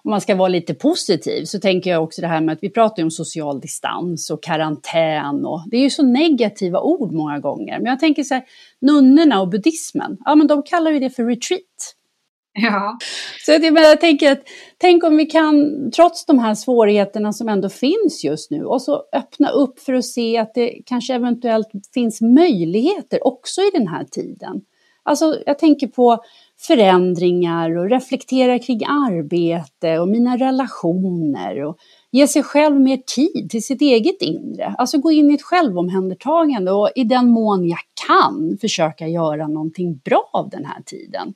Om 0.04 0.12
man 0.12 0.22
ska 0.22 0.36
vara 0.36 0.48
lite 0.48 0.74
positiv 0.74 1.46
så 1.46 1.60
tänker 1.60 1.90
jag 1.90 2.04
också 2.04 2.22
det 2.22 2.28
här 2.28 2.42
med 2.42 2.54
att 2.54 2.64
vi 2.64 2.70
pratar 2.70 3.04
om 3.04 3.12
social 3.12 3.60
distans 3.60 4.30
och 4.30 4.44
karantän 4.44 5.46
och 5.46 5.64
det 5.72 5.78
är 5.78 5.82
ju 5.82 5.90
så 5.90 6.04
negativa 6.04 6.82
ord 6.82 7.12
många 7.12 7.40
gånger. 7.40 7.80
Men 7.80 7.86
jag 7.86 8.00
tänker 8.00 8.24
så 8.24 8.34
här, 8.34 8.44
nunnorna 8.82 9.42
och 9.42 9.50
buddhismen, 9.50 10.18
ja 10.26 10.36
men 10.36 10.48
de 10.48 10.64
kallar 10.64 10.92
ju 10.92 11.00
det 11.00 11.10
för 11.10 11.26
retreat. 11.26 11.94
Ja. 12.60 12.98
Så 13.46 13.52
jag, 13.52 13.64
jag 13.64 14.02
tänker 14.02 14.32
att, 14.32 14.42
tänk 14.78 15.04
om 15.04 15.18
vi 15.18 15.26
kan, 15.26 15.92
trots 15.92 16.26
de 16.26 16.40
här 16.40 16.56
svårigheterna 16.56 17.34
som 17.34 17.50
ändå 17.50 17.70
finns 17.70 18.24
just 18.24 18.52
nu, 18.52 18.66
och 18.66 18.82
så 18.82 19.04
öppna 19.14 19.50
upp 19.50 19.80
för 19.80 19.94
att 19.94 20.06
se 20.06 20.38
att 20.38 20.54
det 20.54 20.82
kanske 20.86 21.14
eventuellt 21.14 21.68
finns 21.94 22.22
möjligheter 22.22 23.28
också 23.28 23.62
i 23.62 23.70
den 23.74 23.88
här 23.88 24.04
tiden. 24.04 24.62
Alltså, 25.04 25.42
jag 25.46 25.60
tänker 25.60 25.88
på 25.88 26.24
förändringar 26.60 27.78
och 27.78 27.90
reflektera 27.90 28.60
kring 28.60 28.86
arbete 28.86 30.00
och 30.00 30.08
mina 30.08 30.38
relationer 30.38 31.64
och 31.64 31.78
ge 32.12 32.28
sig 32.28 32.44
själv 32.44 32.82
mer 32.82 32.98
tid 32.98 33.50
till 33.50 33.64
sitt 33.64 33.82
eget 33.82 34.22
inre. 34.22 34.76
Alltså 34.78 34.98
gå 34.98 35.12
in 35.12 35.32
i 35.32 35.34
ett 35.34 35.42
självomhändertagande 35.42 36.72
och 36.72 36.90
i 36.96 37.04
den 37.04 37.30
mån 37.30 37.68
jag 37.68 37.80
kan 38.08 38.58
försöka 38.62 39.08
göra 39.08 39.48
någonting 39.48 39.98
bra 40.06 40.30
av 40.34 40.50
den 40.50 40.66
här 40.66 40.82
tiden. 40.86 41.34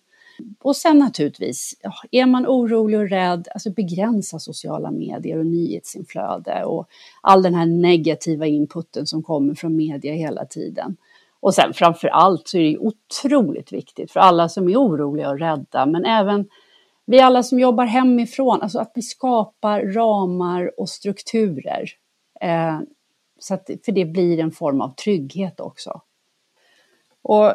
Och 0.64 0.76
sen 0.76 0.98
naturligtvis, 0.98 1.74
är 2.12 2.26
man 2.26 2.48
orolig 2.48 3.00
och 3.00 3.10
rädd, 3.10 3.48
alltså 3.54 3.72
begränsa 3.72 4.40
sociala 4.40 4.92
medier 4.92 5.38
och 5.38 5.46
nyhetsinflöde 5.46 6.64
och 6.66 6.88
all 7.22 7.44
den 7.44 7.56
här 7.56 7.66
negativa 7.66 8.48
inputen 8.48 9.08
som 9.08 9.24
kommer 9.24 9.54
från 9.54 9.76
media 9.76 10.14
hela 10.14 10.46
tiden. 10.46 10.98
Och 11.42 11.54
sen 11.54 11.74
framför 11.74 12.08
allt 12.08 12.48
så 12.48 12.58
är 12.58 12.62
det 12.62 12.78
otroligt 12.78 13.74
viktigt 13.74 14.12
för 14.12 14.20
alla 14.20 14.50
som 14.50 14.70
är 14.70 14.76
oroliga 14.76 15.30
och 15.30 15.40
rädda, 15.40 15.86
men 15.86 16.06
även 16.06 16.48
vi 17.06 17.20
alla 17.20 17.44
som 17.44 17.60
jobbar 17.60 17.86
hemifrån, 17.86 18.62
alltså 18.62 18.80
att 18.80 18.92
vi 18.96 19.02
skapar 19.02 19.82
ramar 19.82 20.80
och 20.80 20.90
strukturer. 20.90 21.90
Eh, 22.42 22.80
så 23.40 23.54
att, 23.54 23.70
för 23.86 23.92
det 23.92 24.06
blir 24.06 24.40
en 24.40 24.52
form 24.52 24.82
av 24.82 24.96
trygghet 24.96 25.60
också. 25.60 26.02
Och 27.22 27.54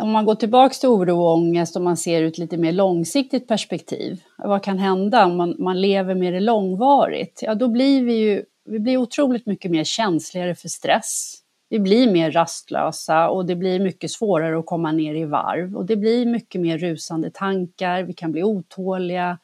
om 0.00 0.10
man 0.10 0.24
går 0.24 0.34
tillbaka 0.34 0.74
till 0.74 0.88
oro 0.88 1.18
och 1.18 1.32
ångest 1.32 1.76
och 1.76 1.82
man 1.82 1.96
ser 1.96 2.22
ut 2.22 2.38
lite 2.38 2.56
mer 2.56 2.72
långsiktigt 2.72 3.48
perspektiv, 3.48 4.22
vad 4.38 4.62
kan 4.62 4.78
hända 4.78 5.26
om 5.26 5.36
man, 5.36 5.56
man 5.58 5.80
lever 5.80 6.14
med 6.14 6.32
det 6.32 6.40
långvarigt? 6.40 7.42
Ja, 7.42 7.54
då 7.54 7.68
blir 7.68 8.04
vi 8.04 8.14
ju 8.14 8.44
vi 8.64 8.78
blir 8.78 8.96
otroligt 8.96 9.46
mycket 9.46 9.70
mer 9.70 9.84
känsligare 9.84 10.54
för 10.54 10.68
stress. 10.68 11.34
Vi 11.68 11.78
blir 11.78 12.12
mer 12.12 12.30
rastlösa 12.30 13.28
och 13.28 13.46
det 13.46 13.56
blir 13.56 13.80
mycket 13.80 14.10
svårare 14.10 14.58
att 14.58 14.66
komma 14.66 14.92
ner 14.92 15.14
i 15.14 15.24
varv 15.24 15.76
och 15.76 15.86
det 15.86 15.96
blir 15.96 16.26
mycket 16.26 16.60
mer 16.60 16.78
rusande 16.78 17.30
tankar. 17.30 18.02
Vi 18.02 18.12
kan 18.12 18.32
bli 18.32 18.42
otåliga, 18.42 19.38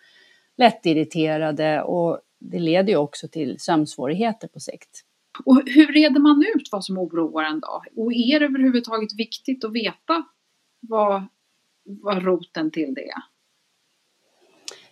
lättirriterade 0.56 1.82
och 1.82 2.20
det 2.38 2.58
leder 2.58 2.88
ju 2.88 2.96
också 2.96 3.28
till 3.28 3.56
sömnsvårigheter 3.60 4.48
på 4.48 4.60
sikt. 4.60 5.04
Och 5.44 5.62
hur 5.66 5.92
reder 5.92 6.20
man 6.20 6.44
ut 6.54 6.68
vad 6.72 6.84
som 6.84 6.98
oroar 6.98 7.44
en 7.44 7.60
då? 7.60 7.82
Och 7.96 8.12
är 8.12 8.40
det 8.40 8.46
överhuvudtaget 8.46 9.18
viktigt 9.18 9.64
att 9.64 9.72
veta 9.72 10.24
vad, 10.80 11.26
vad 11.84 12.24
roten 12.24 12.70
till 12.70 12.94
det 12.94 13.08
är? 13.08 13.22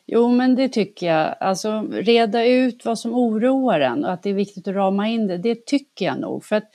Jo, 0.06 0.28
men 0.28 0.54
det 0.54 0.68
tycker 0.68 1.06
jag. 1.06 1.34
Alltså 1.40 1.86
reda 1.90 2.46
ut 2.46 2.84
vad 2.84 2.98
som 2.98 3.14
oroar 3.14 3.80
en 3.80 4.04
och 4.04 4.12
att 4.12 4.22
det 4.22 4.30
är 4.30 4.34
viktigt 4.34 4.68
att 4.68 4.74
rama 4.74 5.08
in 5.08 5.26
det, 5.26 5.38
det 5.38 5.66
tycker 5.66 6.04
jag 6.04 6.20
nog. 6.20 6.44
För 6.44 6.56
att 6.56 6.70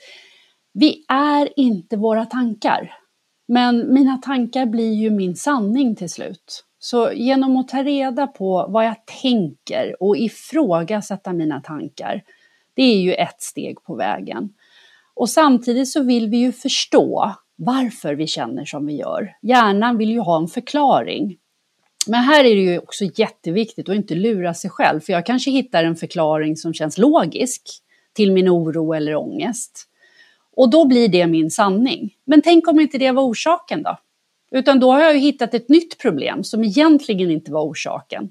vi 0.78 1.04
är 1.08 1.48
inte 1.56 1.96
våra 1.96 2.24
tankar. 2.26 2.94
Men 3.48 3.94
mina 3.94 4.16
tankar 4.16 4.66
blir 4.66 4.94
ju 4.94 5.10
min 5.10 5.36
sanning 5.36 5.96
till 5.96 6.10
slut. 6.10 6.64
Så 6.78 7.12
genom 7.12 7.56
att 7.56 7.68
ta 7.68 7.82
reda 7.82 8.26
på 8.26 8.66
vad 8.68 8.86
jag 8.86 9.06
tänker 9.22 10.02
och 10.02 10.16
ifrågasätta 10.16 11.32
mina 11.32 11.60
tankar, 11.60 12.22
det 12.74 12.82
är 12.82 13.00
ju 13.00 13.14
ett 13.14 13.42
steg 13.42 13.82
på 13.82 13.94
vägen. 13.94 14.48
Och 15.14 15.30
samtidigt 15.30 15.88
så 15.88 16.02
vill 16.02 16.28
vi 16.28 16.36
ju 16.36 16.52
förstå 16.52 17.34
varför 17.56 18.14
vi 18.14 18.26
känner 18.26 18.64
som 18.64 18.86
vi 18.86 18.96
gör. 18.96 19.36
Hjärnan 19.42 19.98
vill 19.98 20.10
ju 20.10 20.20
ha 20.20 20.36
en 20.36 20.48
förklaring. 20.48 21.36
Men 22.06 22.20
här 22.20 22.44
är 22.44 22.54
det 22.54 22.62
ju 22.62 22.78
också 22.78 23.04
jätteviktigt 23.04 23.88
att 23.88 23.96
inte 23.96 24.14
lura 24.14 24.54
sig 24.54 24.70
själv, 24.70 25.00
för 25.00 25.12
jag 25.12 25.26
kanske 25.26 25.50
hittar 25.50 25.84
en 25.84 25.96
förklaring 25.96 26.56
som 26.56 26.74
känns 26.74 26.98
logisk 26.98 27.62
till 28.12 28.32
min 28.32 28.48
oro 28.48 28.92
eller 28.92 29.14
ångest. 29.14 29.87
Och 30.58 30.70
då 30.70 30.84
blir 30.84 31.08
det 31.08 31.26
min 31.26 31.50
sanning. 31.50 32.14
Men 32.24 32.42
tänk 32.42 32.68
om 32.68 32.80
inte 32.80 32.98
det 32.98 33.12
var 33.12 33.22
orsaken 33.22 33.82
då? 33.82 33.98
Utan 34.50 34.80
då 34.80 34.92
har 34.92 35.00
jag 35.00 35.14
ju 35.14 35.20
hittat 35.20 35.54
ett 35.54 35.68
nytt 35.68 35.98
problem 35.98 36.44
som 36.44 36.64
egentligen 36.64 37.30
inte 37.30 37.52
var 37.52 37.62
orsaken. 37.62 38.30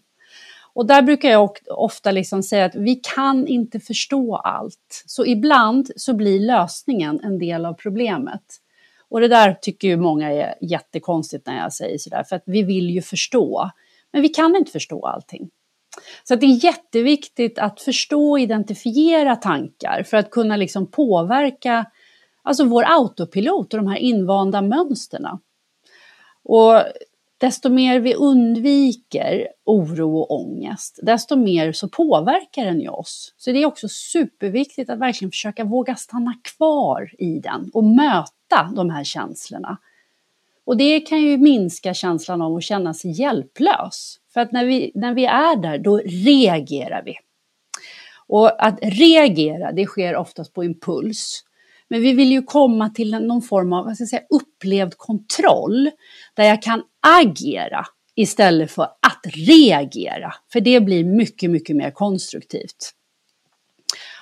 Och 0.73 0.85
där 0.85 1.01
brukar 1.01 1.29
jag 1.29 1.57
ofta 1.67 2.11
liksom 2.11 2.43
säga 2.43 2.65
att 2.65 2.75
vi 2.75 2.95
kan 2.95 3.47
inte 3.47 3.79
förstå 3.79 4.35
allt. 4.35 5.03
Så 5.05 5.25
ibland 5.25 5.91
så 5.95 6.13
blir 6.13 6.39
lösningen 6.39 7.19
en 7.23 7.39
del 7.39 7.65
av 7.65 7.73
problemet. 7.73 8.43
Och 9.09 9.21
det 9.21 9.27
där 9.27 9.53
tycker 9.53 9.87
ju 9.87 9.97
många 9.97 10.31
är 10.31 10.55
jättekonstigt 10.61 11.47
när 11.47 11.57
jag 11.57 11.73
säger 11.73 11.97
sådär, 11.97 12.23
för 12.23 12.35
att 12.35 12.43
vi 12.45 12.63
vill 12.63 12.89
ju 12.89 13.01
förstå. 13.01 13.71
Men 14.13 14.21
vi 14.21 14.29
kan 14.29 14.55
inte 14.55 14.71
förstå 14.71 15.05
allting. 15.05 15.49
Så 16.23 16.35
det 16.35 16.45
är 16.45 16.65
jätteviktigt 16.65 17.59
att 17.59 17.81
förstå 17.81 18.31
och 18.31 18.39
identifiera 18.39 19.35
tankar 19.35 20.03
för 20.03 20.17
att 20.17 20.31
kunna 20.31 20.55
liksom 20.55 20.91
påverka 20.91 21.85
alltså 22.47 22.65
vår 22.65 22.83
autopilot 22.83 23.73
och 23.73 23.79
de 23.79 23.87
här 23.87 23.97
invanda 23.97 24.61
mönsterna. 24.61 25.39
Och 26.43 26.83
desto 27.37 27.69
mer 27.69 27.99
vi 27.99 28.13
undviker 28.13 29.47
oro 29.65 30.17
och 30.17 30.31
ångest, 30.31 30.99
desto 31.03 31.35
mer 31.35 31.71
så 31.71 31.89
påverkar 31.89 32.65
den 32.65 32.81
ju 32.81 32.89
oss. 32.89 33.33
Så 33.37 33.51
det 33.51 33.63
är 33.63 33.65
också 33.65 33.87
superviktigt 33.89 34.89
att 34.89 34.99
verkligen 34.99 35.31
försöka 35.31 35.63
våga 35.63 35.95
stanna 35.95 36.33
kvar 36.57 37.11
i 37.17 37.39
den 37.39 37.69
och 37.73 37.83
möta 37.83 38.71
de 38.75 38.89
här 38.89 39.03
känslorna. 39.03 39.77
Och 40.65 40.77
det 40.77 40.99
kan 40.99 41.21
ju 41.21 41.37
minska 41.37 41.93
känslan 41.93 42.41
av 42.41 42.55
att 42.55 42.63
känna 42.63 42.93
sig 42.93 43.11
hjälplös. 43.21 44.19
För 44.33 44.41
att 44.41 44.51
när 44.51 44.65
vi, 44.65 44.91
när 44.95 45.13
vi 45.13 45.25
är 45.25 45.55
där, 45.55 45.77
då 45.77 45.97
reagerar 45.97 47.03
vi. 47.05 47.15
Och 48.27 48.65
att 48.65 48.79
reagera, 48.81 49.71
det 49.71 49.85
sker 49.85 50.15
oftast 50.15 50.53
på 50.53 50.63
impuls. 50.63 51.43
Men 51.89 52.01
vi 52.01 52.13
vill 52.13 52.31
ju 52.31 52.41
komma 52.41 52.89
till 52.89 53.11
någon 53.11 53.41
form 53.41 53.73
av 53.73 53.85
vad 53.85 53.95
ska 53.95 54.01
jag 54.01 54.09
säga, 54.09 54.23
upplevd 54.29 54.97
kontroll 54.97 55.89
där 56.33 56.43
jag 56.43 56.61
kan 56.61 56.83
agera 57.21 57.85
istället 58.15 58.71
för 58.71 58.83
att 58.83 59.21
reagera. 59.47 60.33
För 60.53 60.59
det 60.59 60.79
blir 60.79 61.03
mycket, 61.03 61.49
mycket 61.49 61.75
mer 61.75 61.91
konstruktivt. 61.91 62.93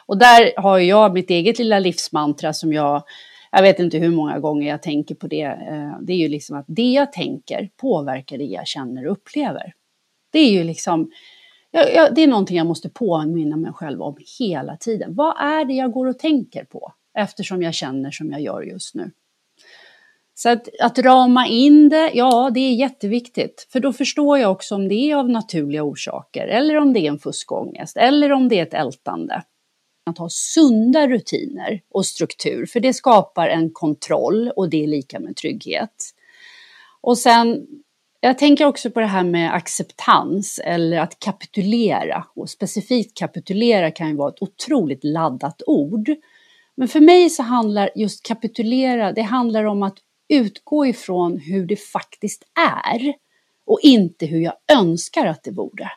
Och 0.05 0.17
där 0.17 0.61
har 0.61 0.79
jag 0.79 1.13
mitt 1.13 1.29
eget 1.29 1.59
lilla 1.59 1.79
livsmantra 1.79 2.53
som 2.53 2.73
jag, 2.73 3.03
jag 3.51 3.61
vet 3.61 3.79
inte 3.79 3.97
hur 3.97 4.11
många 4.11 4.39
gånger 4.39 4.69
jag 4.69 4.83
tänker 4.83 5.15
på 5.15 5.27
det. 5.27 5.43
Eh, 5.43 5.99
det 6.01 6.13
är 6.13 6.17
ju 6.17 6.27
liksom 6.27 6.57
att 6.57 6.65
det 6.67 6.91
jag 6.91 7.11
tänker 7.11 7.69
påverkar 7.77 8.37
det 8.37 8.43
jag 8.43 8.67
känner 8.67 9.05
och 9.05 9.11
upplever. 9.11 9.73
Det 10.31 10.39
är 10.39 10.51
ju 10.51 10.63
liksom, 10.63 11.11
det 12.11 12.23
är 12.23 12.27
någonting 12.27 12.57
jag 12.57 12.67
måste 12.67 12.89
påminna 12.89 13.55
mig 13.55 13.73
själv 13.73 14.01
om 14.01 14.17
hela 14.39 14.77
tiden. 14.77 15.15
Vad 15.15 15.35
är 15.39 15.65
det 15.65 15.73
jag 15.73 15.91
går 15.91 16.07
och 16.07 16.19
tänker 16.19 16.63
på? 16.63 16.93
Eftersom 17.15 17.61
jag 17.61 17.73
känner 17.73 18.11
som 18.11 18.31
jag 18.31 18.41
gör 18.41 18.61
just 18.61 18.95
nu. 18.95 19.11
Så 20.37 20.49
att, 20.49 20.69
att 20.79 20.99
rama 20.99 21.47
in 21.47 21.89
det, 21.89 22.11
ja 22.13 22.51
det 22.53 22.59
är 22.59 22.73
jätteviktigt. 22.73 23.67
För 23.69 23.79
då 23.79 23.93
förstår 23.93 24.39
jag 24.39 24.51
också 24.51 24.75
om 24.75 24.87
det 24.87 25.11
är 25.11 25.15
av 25.15 25.29
naturliga 25.29 25.83
orsaker 25.83 26.47
eller 26.47 26.77
om 26.77 26.93
det 26.93 26.99
är 26.99 27.11
en 27.11 27.19
fuskångest 27.19 27.97
eller 27.97 28.31
om 28.31 28.49
det 28.49 28.59
är 28.59 28.63
ett 28.63 28.73
ältande. 28.73 29.43
Att 30.09 30.17
ha 30.17 30.29
sunda 30.29 31.07
rutiner 31.07 31.81
och 31.89 32.05
struktur, 32.05 32.65
för 32.65 32.79
det 32.79 32.93
skapar 32.93 33.47
en 33.47 33.69
kontroll 33.69 34.51
och 34.55 34.69
det 34.69 34.83
är 34.83 34.87
lika 34.87 35.19
med 35.19 35.35
trygghet. 35.35 36.13
Och 37.01 37.17
sen, 37.17 37.67
jag 38.19 38.37
tänker 38.37 38.65
också 38.65 38.91
på 38.91 38.99
det 38.99 39.05
här 39.05 39.23
med 39.23 39.55
acceptans 39.55 40.59
eller 40.63 40.99
att 40.99 41.19
kapitulera. 41.19 42.25
Och 42.35 42.49
specifikt 42.49 43.17
kapitulera 43.17 43.91
kan 43.91 44.09
ju 44.09 44.15
vara 44.15 44.29
ett 44.29 44.41
otroligt 44.41 45.03
laddat 45.03 45.61
ord. 45.67 46.09
Men 46.77 46.87
för 46.87 46.99
mig 46.99 47.29
så 47.29 47.43
handlar 47.43 47.89
just 47.95 48.23
kapitulera, 48.23 49.11
det 49.11 49.21
handlar 49.21 49.63
om 49.63 49.83
att 49.83 49.97
utgå 50.27 50.85
ifrån 50.85 51.37
hur 51.37 51.65
det 51.65 51.75
faktiskt 51.75 52.43
är 52.81 53.13
och 53.65 53.79
inte 53.83 54.25
hur 54.25 54.39
jag 54.39 54.53
önskar 54.71 55.25
att 55.25 55.43
det 55.43 55.51
vore. 55.51 55.91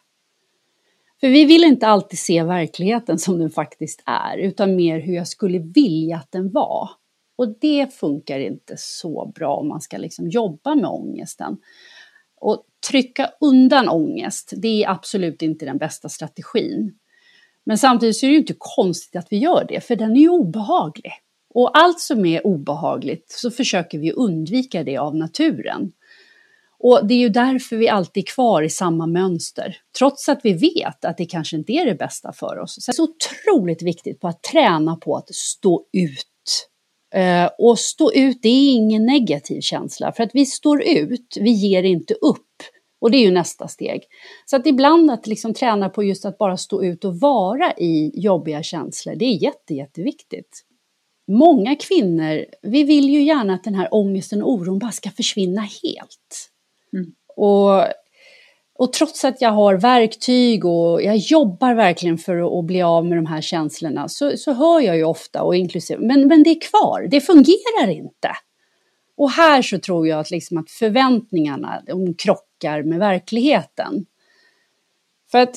För 1.20 1.28
vi 1.28 1.44
vill 1.44 1.64
inte 1.64 1.86
alltid 1.86 2.18
se 2.18 2.42
verkligheten 2.42 3.18
som 3.18 3.38
den 3.38 3.50
faktiskt 3.50 4.02
är, 4.06 4.38
utan 4.38 4.76
mer 4.76 5.00
hur 5.00 5.14
jag 5.14 5.28
skulle 5.28 5.58
vilja 5.58 6.16
att 6.16 6.32
den 6.32 6.52
var. 6.52 6.90
Och 7.36 7.58
det 7.60 7.94
funkar 7.94 8.38
inte 8.38 8.74
så 8.76 9.32
bra 9.34 9.56
om 9.56 9.68
man 9.68 9.80
ska 9.80 9.96
liksom 9.96 10.28
jobba 10.28 10.74
med 10.74 10.90
ångesten. 10.90 11.56
Och 12.40 12.64
trycka 12.90 13.30
undan 13.40 13.88
ångest, 13.88 14.52
det 14.56 14.84
är 14.84 14.90
absolut 14.90 15.42
inte 15.42 15.64
den 15.64 15.78
bästa 15.78 16.08
strategin. 16.08 16.98
Men 17.66 17.78
samtidigt 17.78 18.16
så 18.16 18.26
är 18.26 18.28
det 18.28 18.34
ju 18.34 18.40
inte 18.40 18.54
konstigt 18.58 19.16
att 19.16 19.26
vi 19.30 19.38
gör 19.38 19.66
det, 19.68 19.80
för 19.80 19.96
den 19.96 20.16
är 20.16 20.20
ju 20.20 20.28
obehaglig. 20.28 21.12
Och 21.54 21.78
allt 21.78 22.00
som 22.00 22.26
är 22.26 22.46
obehagligt 22.46 23.30
så 23.30 23.50
försöker 23.50 23.98
vi 23.98 24.12
undvika 24.12 24.84
det 24.84 24.96
av 24.96 25.16
naturen. 25.16 25.92
Och 26.78 27.06
det 27.06 27.14
är 27.14 27.18
ju 27.18 27.28
därför 27.28 27.76
vi 27.76 27.88
alltid 27.88 28.22
är 28.22 28.26
kvar 28.26 28.62
i 28.62 28.70
samma 28.70 29.06
mönster, 29.06 29.76
trots 29.98 30.28
att 30.28 30.40
vi 30.42 30.52
vet 30.52 31.04
att 31.04 31.16
det 31.16 31.26
kanske 31.26 31.56
inte 31.56 31.72
är 31.72 31.86
det 31.86 31.94
bästa 31.94 32.32
för 32.32 32.58
oss. 32.58 32.74
Så 32.74 32.90
det 32.90 32.92
är 32.92 32.96
så 32.96 33.08
otroligt 33.08 33.82
viktigt 33.82 34.20
på 34.20 34.28
att 34.28 34.42
träna 34.42 34.96
på 34.96 35.16
att 35.16 35.34
stå 35.34 35.84
ut. 35.92 36.68
Eh, 37.14 37.50
och 37.58 37.78
stå 37.78 38.12
ut, 38.12 38.38
det 38.42 38.48
är 38.48 38.72
ingen 38.72 39.06
negativ 39.06 39.60
känsla, 39.60 40.12
för 40.12 40.22
att 40.22 40.30
vi 40.34 40.46
står 40.46 40.82
ut, 40.82 41.36
vi 41.40 41.50
ger 41.50 41.82
inte 41.82 42.14
upp. 42.14 42.46
Och 43.00 43.10
det 43.10 43.16
är 43.16 43.22
ju 43.22 43.30
nästa 43.30 43.68
steg. 43.68 44.02
Så 44.46 44.56
att 44.56 44.66
ibland 44.66 45.10
att 45.10 45.26
liksom 45.26 45.54
träna 45.54 45.88
på 45.88 46.04
just 46.04 46.24
att 46.24 46.38
bara 46.38 46.56
stå 46.56 46.84
ut 46.84 47.04
och 47.04 47.20
vara 47.20 47.72
i 47.72 48.12
jobbiga 48.14 48.62
känslor, 48.62 49.14
det 49.14 49.24
är 49.24 49.42
jätte, 49.42 49.74
jätteviktigt. 49.74 50.64
Många 51.30 51.76
kvinnor, 51.76 52.44
vi 52.62 52.84
vill 52.84 53.10
ju 53.10 53.22
gärna 53.22 53.54
att 53.54 53.64
den 53.64 53.74
här 53.74 53.88
ångesten 53.94 54.42
och 54.42 54.52
oron 54.52 54.78
bara 54.78 54.92
ska 54.92 55.10
försvinna 55.10 55.60
helt. 55.60 56.50
Mm. 56.92 57.12
Och, 57.36 57.84
och 58.78 58.92
trots 58.92 59.24
att 59.24 59.40
jag 59.40 59.50
har 59.50 59.74
verktyg 59.74 60.64
och 60.64 61.02
jag 61.02 61.16
jobbar 61.16 61.74
verkligen 61.74 62.18
för 62.18 62.58
att, 62.58 62.64
bli 62.64 62.82
av 62.82 63.06
med 63.06 63.18
de 63.18 63.26
här 63.26 63.40
känslorna 63.40 64.08
så, 64.08 64.36
så 64.36 64.52
hör 64.52 64.80
jag 64.80 64.96
ju 64.96 65.04
ofta, 65.04 65.42
och 65.42 65.56
inklusive, 65.56 66.00
men, 66.00 66.28
men 66.28 66.42
det 66.42 66.50
är 66.50 66.60
kvar, 66.60 67.08
det 67.10 67.20
fungerar 67.20 67.90
inte. 67.90 68.30
Och 69.16 69.30
här 69.30 69.62
så 69.62 69.78
tror 69.78 70.08
jag 70.08 70.20
att, 70.20 70.30
liksom 70.30 70.58
att 70.58 70.70
förväntningarna, 70.70 71.82
de 71.86 72.14
krockar 72.14 72.47
med 72.64 72.98
verkligheten. 72.98 74.06
För 75.30 75.38
att 75.38 75.56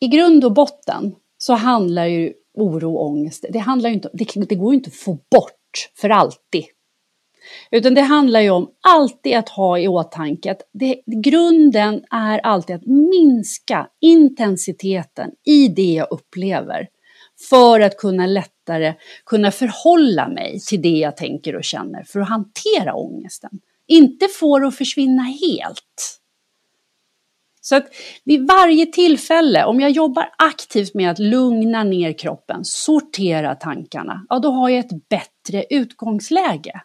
i 0.00 0.08
grund 0.08 0.44
och 0.44 0.52
botten 0.52 1.14
så 1.38 1.52
handlar 1.52 2.06
ju 2.06 2.32
oro 2.54 2.94
och 2.94 3.06
ångest, 3.06 3.44
det, 3.50 3.58
handlar 3.58 3.90
inte, 3.90 4.10
det, 4.12 4.46
det 4.48 4.54
går 4.54 4.72
ju 4.72 4.78
inte 4.78 4.88
att 4.88 4.94
få 4.94 5.12
bort 5.30 5.90
för 5.94 6.10
alltid. 6.10 6.64
Utan 7.70 7.94
det 7.94 8.00
handlar 8.00 8.40
ju 8.40 8.50
om 8.50 8.70
alltid 8.80 9.36
att 9.36 9.48
ha 9.48 9.78
i 9.78 9.88
åtanke 9.88 10.50
att 10.50 10.62
det, 10.72 11.02
grunden 11.06 12.04
är 12.10 12.38
alltid 12.38 12.76
att 12.76 12.86
minska 12.86 13.88
intensiteten 14.00 15.30
i 15.44 15.68
det 15.68 15.92
jag 15.92 16.06
upplever 16.10 16.88
för 17.50 17.80
att 17.80 17.96
kunna 17.96 18.26
lättare 18.26 18.94
kunna 19.26 19.50
förhålla 19.50 20.28
mig 20.28 20.60
till 20.66 20.82
det 20.82 20.88
jag 20.88 21.16
tänker 21.16 21.56
och 21.56 21.64
känner 21.64 22.02
för 22.02 22.20
att 22.20 22.28
hantera 22.28 22.94
ångesten. 22.94 23.60
Inte 23.86 24.28
få 24.28 24.58
det 24.58 24.68
att 24.68 24.76
försvinna 24.76 25.22
helt. 25.22 26.18
Så 27.60 27.76
att 27.76 27.86
vid 28.24 28.46
varje 28.46 28.86
tillfälle, 28.86 29.64
om 29.64 29.80
jag 29.80 29.90
jobbar 29.90 30.28
aktivt 30.38 30.94
med 30.94 31.10
att 31.10 31.18
lugna 31.18 31.84
ner 31.84 32.18
kroppen, 32.18 32.64
sortera 32.64 33.54
tankarna, 33.54 34.26
ja 34.28 34.38
då 34.38 34.50
har 34.50 34.68
jag 34.68 34.78
ett 34.78 35.08
bättre 35.08 35.64
utgångsläge. 35.70 36.80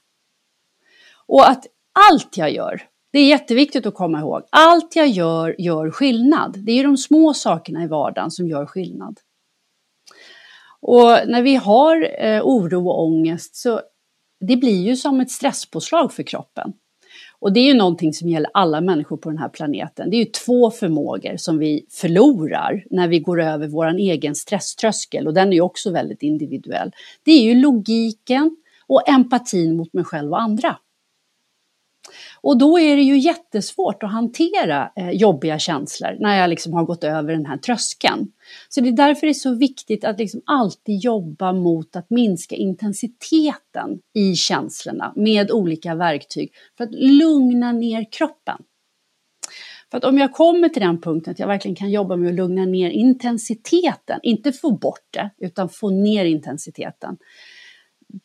Och 1.27 1.49
att 1.49 1.65
allt 2.09 2.37
jag 2.37 2.51
gör, 2.51 2.81
det 3.11 3.19
är 3.19 3.27
jätteviktigt 3.27 3.85
att 3.85 3.93
komma 3.93 4.19
ihåg, 4.19 4.43
allt 4.51 4.95
jag 4.95 5.07
gör 5.07 5.55
gör 5.61 5.91
skillnad. 5.91 6.57
Det 6.65 6.71
är 6.71 6.83
de 6.83 6.97
små 6.97 7.33
sakerna 7.33 7.83
i 7.83 7.87
vardagen 7.87 8.31
som 8.31 8.47
gör 8.47 8.65
skillnad. 8.65 9.19
Och 10.81 11.19
när 11.27 11.41
vi 11.41 11.55
har 11.55 12.23
eh, 12.25 12.41
oro 12.43 12.87
och 12.87 13.03
ångest 13.03 13.55
så 13.55 13.81
det 14.39 14.57
blir 14.57 14.87
ju 14.87 14.95
som 14.95 15.21
ett 15.21 15.31
stresspåslag 15.31 16.13
för 16.13 16.23
kroppen. 16.23 16.73
Och 17.39 17.53
det 17.53 17.59
är 17.59 17.65
ju 17.65 17.73
någonting 17.73 18.13
som 18.13 18.29
gäller 18.29 18.51
alla 18.53 18.81
människor 18.81 19.17
på 19.17 19.29
den 19.29 19.37
här 19.37 19.49
planeten. 19.49 20.09
Det 20.09 20.15
är 20.15 20.19
ju 20.19 20.31
två 20.45 20.71
förmågor 20.71 21.37
som 21.37 21.57
vi 21.57 21.85
förlorar 21.89 22.83
när 22.89 23.07
vi 23.07 23.19
går 23.19 23.41
över 23.41 23.67
vår 23.67 23.87
egen 23.87 24.35
stresströskel 24.35 25.27
och 25.27 25.33
den 25.33 25.47
är 25.47 25.53
ju 25.53 25.61
också 25.61 25.91
väldigt 25.91 26.23
individuell. 26.23 26.91
Det 27.23 27.31
är 27.31 27.41
ju 27.41 27.55
logiken 27.55 28.57
och 28.87 29.09
empatin 29.09 29.77
mot 29.77 29.93
mig 29.93 30.03
själv 30.03 30.31
och 30.31 30.41
andra. 30.41 30.77
Och 32.41 32.57
då 32.57 32.79
är 32.79 32.95
det 32.95 33.01
ju 33.01 33.17
jättesvårt 33.17 34.03
att 34.03 34.11
hantera 34.11 34.91
eh, 34.95 35.09
jobbiga 35.09 35.59
känslor 35.59 36.17
när 36.19 36.39
jag 36.39 36.49
liksom 36.49 36.73
har 36.73 36.83
gått 36.83 37.03
över 37.03 37.33
den 37.33 37.45
här 37.45 37.57
tröskeln. 37.57 38.27
Så 38.69 38.81
det 38.81 38.89
är 38.89 38.91
därför 38.91 39.27
det 39.27 39.31
är 39.31 39.33
så 39.33 39.55
viktigt 39.55 40.05
att 40.05 40.19
liksom 40.19 40.41
alltid 40.45 40.99
jobba 40.99 41.53
mot 41.53 41.95
att 41.95 42.09
minska 42.09 42.55
intensiteten 42.55 43.99
i 44.13 44.35
känslorna 44.35 45.13
med 45.15 45.51
olika 45.51 45.95
verktyg 45.95 46.53
för 46.77 46.83
att 46.83 46.93
lugna 46.93 47.71
ner 47.71 48.05
kroppen. 48.11 48.57
För 49.91 49.97
att 49.97 50.03
om 50.03 50.17
jag 50.17 50.33
kommer 50.33 50.69
till 50.69 50.81
den 50.81 51.01
punkten 51.01 51.31
att 51.31 51.39
jag 51.39 51.47
verkligen 51.47 51.75
kan 51.75 51.91
jobba 51.91 52.15
med 52.15 52.29
att 52.29 52.35
lugna 52.35 52.65
ner 52.65 52.89
intensiteten, 52.89 54.19
inte 54.23 54.51
få 54.51 54.71
bort 54.71 55.07
det, 55.09 55.29
utan 55.37 55.69
få 55.69 55.89
ner 55.89 56.25
intensiteten, 56.25 57.17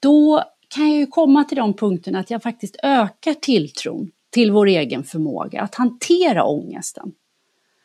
då 0.01 0.45
kan 0.75 0.91
jag 0.91 0.99
ju 0.99 1.07
komma 1.07 1.45
till 1.45 1.57
de 1.57 1.75
punkterna 1.75 2.19
att 2.19 2.31
jag 2.31 2.43
faktiskt 2.43 2.77
ökar 2.83 3.35
tilltron 3.35 4.11
till 4.31 4.53
vår 4.53 4.67
egen 4.67 5.05
förmåga 5.05 5.63
att 5.63 5.75
hantera 5.75 6.45
ångesten. 6.45 7.13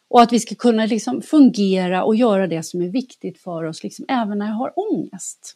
Och 0.10 0.22
att 0.22 0.34
vi 0.34 0.40
ska 0.40 0.56
kunna 0.56 0.86
liksom 0.86 1.22
fungera 1.22 2.04
och 2.04 2.16
göra 2.16 2.48
det 2.48 2.64
som 2.64 2.82
är 2.82 2.90
viktigt 2.90 3.42
för 3.42 3.64
oss, 3.64 3.84
liksom, 3.84 4.06
även 4.10 4.38
när 4.38 4.46
jag 4.46 4.54
har 4.54 4.74
ångest. 4.76 5.54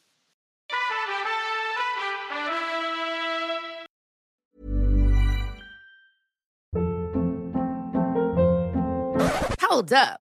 Hold 9.70 9.92
up. 9.92 10.31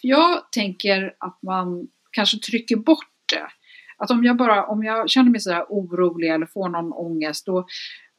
Jag 0.00 0.52
tänker 0.52 1.14
att 1.20 1.38
man 1.42 1.88
kanske 2.12 2.38
trycker 2.38 2.76
bort 2.76 3.14
det. 3.32 3.46
Att 3.98 4.10
om 4.10 4.24
jag 4.24 4.36
bara, 4.36 4.66
om 4.66 4.84
jag 4.84 5.10
känner 5.10 5.30
mig 5.30 5.40
sådär 5.40 5.64
orolig 5.68 6.30
eller 6.30 6.46
får 6.46 6.68
någon 6.68 6.92
ångest, 6.92 7.46
då, 7.46 7.66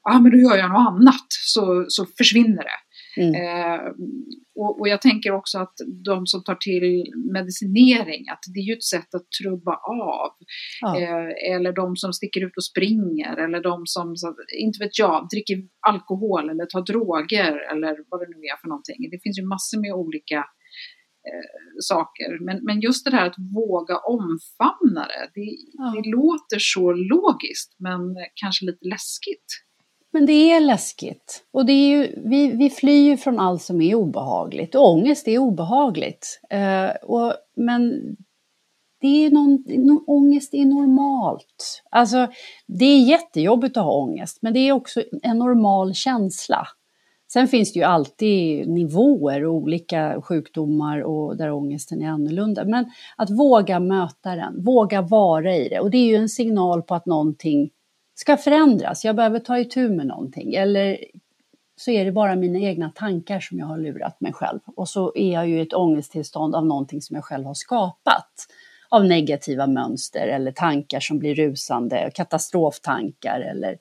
ah, 0.10 0.20
men 0.20 0.32
då 0.32 0.38
gör 0.38 0.58
jag 0.58 0.70
något 0.70 0.88
annat 0.88 1.28
så, 1.30 1.86
så 1.88 2.06
försvinner 2.18 2.64
det. 2.64 2.80
Mm. 3.18 3.36
Eh, 3.36 3.82
och, 4.56 4.80
och, 4.80 4.88
jag 4.88 5.02
tänker 5.02 5.32
också 5.32 5.60
att 5.60 5.74
de 6.06 6.28
som 6.28 6.44
tar 6.44 6.56
till 6.56 7.12
medicinering, 7.34 8.30
att 8.30 8.44
det 8.54 8.60
är 8.60 8.64
ju 8.64 8.74
ett 8.74 8.84
sätt 8.84 9.16
att 9.16 9.32
trubba 9.42 9.76
av. 9.76 10.32
Ja. 10.82 11.00
Eh, 11.00 11.56
eller 11.56 11.72
de 11.72 11.96
som 11.96 12.14
sticker 12.14 12.46
ut 12.46 12.58
och 12.58 12.64
springer, 12.64 13.38
eller 13.38 13.62
de 13.62 13.82
som, 13.86 14.16
inte 14.60 14.80
vet 14.80 15.00
jag, 15.00 15.28
dricker 15.32 15.58
alkohol 15.88 16.50
eller 16.50 16.66
tar 16.66 16.82
droger 16.82 17.72
eller 17.72 17.98
vad 18.10 18.20
det 18.20 18.28
nu 18.36 18.40
är 18.52 18.62
för 18.62 18.68
någonting. 18.68 19.10
Det 19.12 19.20
finns 19.24 19.40
ju 19.40 19.46
massor 19.46 19.82
med 19.82 19.94
olika 19.94 20.38
eh, 21.30 21.48
saker. 21.80 22.46
Men, 22.46 22.64
men 22.64 22.82
just 22.82 23.06
det 23.06 23.12
här 23.12 23.28
att 23.28 23.40
våga 23.56 23.98
omfamna 23.98 25.08
det, 25.08 25.30
det, 25.34 25.58
ja. 25.74 25.94
det 25.96 26.10
låter 26.10 26.60
så 26.60 26.94
logiskt 26.94 27.76
men 27.80 28.02
kanske 28.42 28.66
lite 28.66 28.88
läskigt. 28.88 29.65
Men 30.16 30.26
det 30.26 30.52
är 30.52 30.60
läskigt. 30.60 31.46
Och 31.52 31.66
det 31.66 31.74
är 31.74 31.88
ju, 31.88 32.24
vi, 32.26 32.52
vi 32.52 32.70
flyr 32.70 33.18
från 33.18 33.40
allt 33.40 33.62
som 33.62 33.82
är 33.82 33.96
obehagligt. 33.96 34.76
Och 34.76 34.90
ångest 34.90 35.28
är 35.28 35.38
obehagligt. 35.38 36.40
Eh, 36.50 36.90
och, 37.04 37.34
men 37.56 38.02
det 39.02 39.26
är 39.26 39.32
någon, 39.32 39.64
någon, 39.68 40.04
ångest 40.08 40.54
är 40.54 40.66
normalt. 40.66 41.84
Alltså, 41.90 42.28
det 42.68 42.86
är 42.86 43.00
jättejobbigt 43.00 43.78
att 43.78 43.84
ha 43.84 43.92
ångest, 43.92 44.38
men 44.42 44.54
det 44.54 44.60
är 44.60 44.72
också 44.72 45.04
en 45.22 45.38
normal 45.38 45.94
känsla. 45.94 46.68
Sen 47.34 47.48
finns 47.48 47.74
det 47.74 47.80
ju 47.80 47.86
alltid 47.86 48.70
nivåer 48.70 49.46
och 49.46 49.54
olika 49.54 50.22
sjukdomar 50.22 51.02
och 51.02 51.38
där 51.38 51.52
ångesten 51.52 52.02
är 52.02 52.08
annorlunda. 52.08 52.66
Men 52.66 52.86
att 53.18 53.30
våga 53.30 53.80
möta 53.80 54.36
den, 54.36 54.64
våga 54.64 55.02
vara 55.02 55.56
i 55.56 55.70
det. 55.70 55.80
Och 55.80 55.92
det 55.92 55.98
är 55.98 56.08
ju 56.08 56.16
en 56.16 56.30
signal 56.30 56.82
på 56.82 56.96
att 56.96 57.06
någonting 57.06 57.70
ska 58.16 58.38
förändras. 58.38 59.06
Jag 59.06 59.16
behöver 59.16 59.40
ta 59.40 59.60
itu 59.60 59.90
med 59.90 60.08
någonting. 60.08 60.54
Eller 60.54 60.98
så 61.76 61.92
är 61.92 62.06
det 62.06 62.12
bara 62.12 62.36
mina 62.36 62.60
egna 62.60 62.90
tankar 62.90 63.40
som 63.40 63.60
jag 63.60 63.66
har 63.66 63.78
lurat 63.78 64.22
mig 64.22 64.34
själv. 64.34 64.60
Och 64.66 64.90
så 64.90 65.12
är 65.16 65.34
jag 65.34 65.48
ju 65.48 65.58
i 65.58 65.62
ett 65.62 65.74
ångesttillstånd 65.74 66.56
av 66.56 66.66
någonting 66.66 67.02
som 67.02 67.16
jag 67.16 67.26
själv 67.26 67.46
har 67.46 67.54
skapat. 67.54 68.48
Av 68.90 69.06
negativa 69.06 69.68
mönster 69.68 70.28
eller 70.28 70.52
tankar 70.52 71.00
som 71.00 71.20
blir 71.20 71.36
rusande, 71.36 72.12
katastroftankar 72.14 73.40
eller 73.42 73.78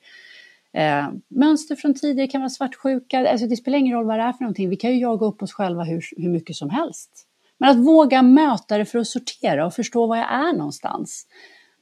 eh, 0.73 1.09
mönster 1.29 1.77
från 1.77 1.95
tidigare 1.95 2.29
kan 2.29 2.41
vara 2.41 2.51
svartsjuka. 2.51 3.31
Alltså 3.31 3.47
det 3.47 3.57
spelar 3.57 3.79
ingen 3.79 3.97
roll 3.97 4.07
vad 4.07 4.19
det 4.19 4.23
är 4.23 4.33
för 4.33 4.45
någonting. 4.45 4.71
Vi 4.71 4.77
kan 4.77 4.91
ju 4.91 5.01
jaga 5.01 5.27
upp 5.27 5.43
oss 5.43 5.53
själva 5.53 5.85
hur, 5.85 6.03
hur 6.17 6.29
mycket 6.29 6.57
som 6.57 6.71
helst. 6.71 7.27
Men 7.59 7.71
att 7.71 7.87
våga 7.87 8.23
möta 8.23 8.79
det 8.79 8.85
för 8.85 8.99
att 8.99 9.07
sortera 9.07 9.67
och 9.67 9.75
förstå 9.75 10.07
var 10.07 10.17
jag 10.17 10.33
är 10.33 10.53
någonstans. 10.53 11.27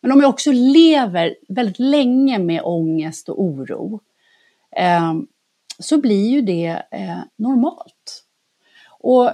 Men 0.03 0.13
om 0.13 0.21
jag 0.21 0.31
också 0.31 0.53
lever 0.53 1.37
väldigt 1.49 1.79
länge 1.79 2.39
med 2.39 2.63
ångest 2.65 3.29
och 3.29 3.43
oro 3.43 4.01
eh, 4.77 5.15
så 5.79 6.01
blir 6.01 6.31
ju 6.31 6.43
det 6.43 6.83
eh, 6.91 7.19
normalt. 7.37 8.25
Och 8.89 9.31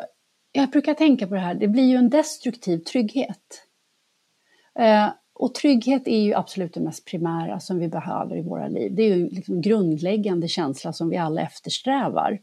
jag 0.53 0.71
brukar 0.71 0.95
tänka 0.95 1.27
på 1.27 1.35
det 1.35 1.41
här, 1.41 1.55
det 1.55 1.69
blir 1.69 1.85
ju 1.85 1.97
en 1.97 2.11
destruktiv 2.11 2.79
trygghet. 2.79 3.63
Eh, 4.79 5.09
och 5.35 5.55
trygghet 5.55 6.09
är 6.09 6.21
ju 6.21 6.35
absolut 6.35 6.75
det 6.75 6.81
mest 6.81 7.05
primära 7.05 7.61
som 7.61 7.79
vi 7.79 7.89
behöver 7.89 8.37
i 8.37 8.43
våra 8.43 8.69
liv. 8.69 8.95
Det 8.95 9.03
är 9.03 9.17
ju 9.17 9.29
liksom 9.29 9.55
en 9.55 9.61
grundläggande 9.61 10.49
känsla 10.49 10.93
som 10.93 11.09
vi 11.09 11.17
alla 11.17 11.43
eftersträvar. 11.43 12.39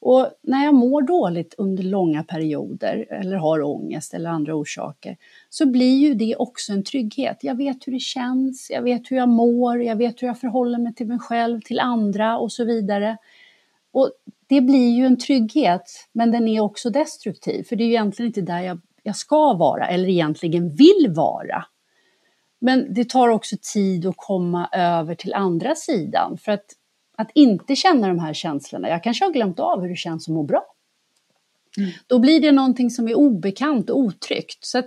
Och 0.00 0.30
när 0.42 0.64
jag 0.64 0.74
mår 0.74 1.02
dåligt 1.02 1.54
under 1.58 1.82
långa 1.82 2.24
perioder 2.24 3.06
eller 3.10 3.36
har 3.36 3.62
ångest 3.62 4.14
eller 4.14 4.30
andra 4.30 4.54
orsaker 4.54 5.16
så 5.50 5.66
blir 5.66 5.98
ju 5.98 6.14
det 6.14 6.36
också 6.36 6.72
en 6.72 6.84
trygghet. 6.84 7.38
Jag 7.40 7.54
vet 7.54 7.86
hur 7.86 7.92
det 7.92 8.00
känns, 8.00 8.70
jag 8.70 8.82
vet 8.82 9.10
hur 9.10 9.16
jag 9.16 9.28
mår, 9.28 9.82
jag 9.82 9.96
vet 9.96 10.22
hur 10.22 10.26
jag 10.26 10.40
förhåller 10.40 10.78
mig 10.78 10.94
till 10.94 11.06
mig 11.06 11.18
själv, 11.18 11.60
till 11.60 11.80
andra 11.80 12.38
och 12.38 12.52
så 12.52 12.64
vidare. 12.64 13.16
Och 13.92 14.10
det 14.46 14.60
blir 14.60 14.96
ju 14.96 15.06
en 15.06 15.18
trygghet, 15.18 16.08
men 16.12 16.30
den 16.30 16.48
är 16.48 16.60
också 16.60 16.90
destruktiv, 16.90 17.62
för 17.62 17.76
det 17.76 17.84
är 17.84 17.86
ju 17.86 17.92
egentligen 17.92 18.26
inte 18.26 18.40
där 18.40 18.60
jag, 18.60 18.80
jag 19.02 19.16
ska 19.16 19.52
vara 19.54 19.88
eller 19.88 20.08
egentligen 20.08 20.70
vill 20.70 21.12
vara. 21.16 21.64
Men 22.58 22.94
det 22.94 23.08
tar 23.08 23.28
också 23.28 23.56
tid 23.74 24.06
att 24.06 24.16
komma 24.16 24.68
över 24.72 25.14
till 25.14 25.34
andra 25.34 25.74
sidan, 25.74 26.38
för 26.38 26.52
att 26.52 26.64
att 27.16 27.30
inte 27.34 27.76
känna 27.76 28.08
de 28.08 28.18
här 28.18 28.34
känslorna. 28.34 28.88
Jag 28.88 29.02
kanske 29.02 29.24
har 29.24 29.32
glömt 29.32 29.60
av 29.60 29.80
hur 29.80 29.88
det 29.88 29.96
känns 29.96 30.28
att 30.28 30.34
må 30.34 30.42
bra. 30.42 30.64
Mm. 31.78 31.90
Då 32.06 32.18
blir 32.18 32.40
det 32.40 32.52
någonting 32.52 32.90
som 32.90 33.08
är 33.08 33.14
obekant 33.14 33.90
och 33.90 33.98
otryggt. 33.98 34.64
Så 34.64 34.82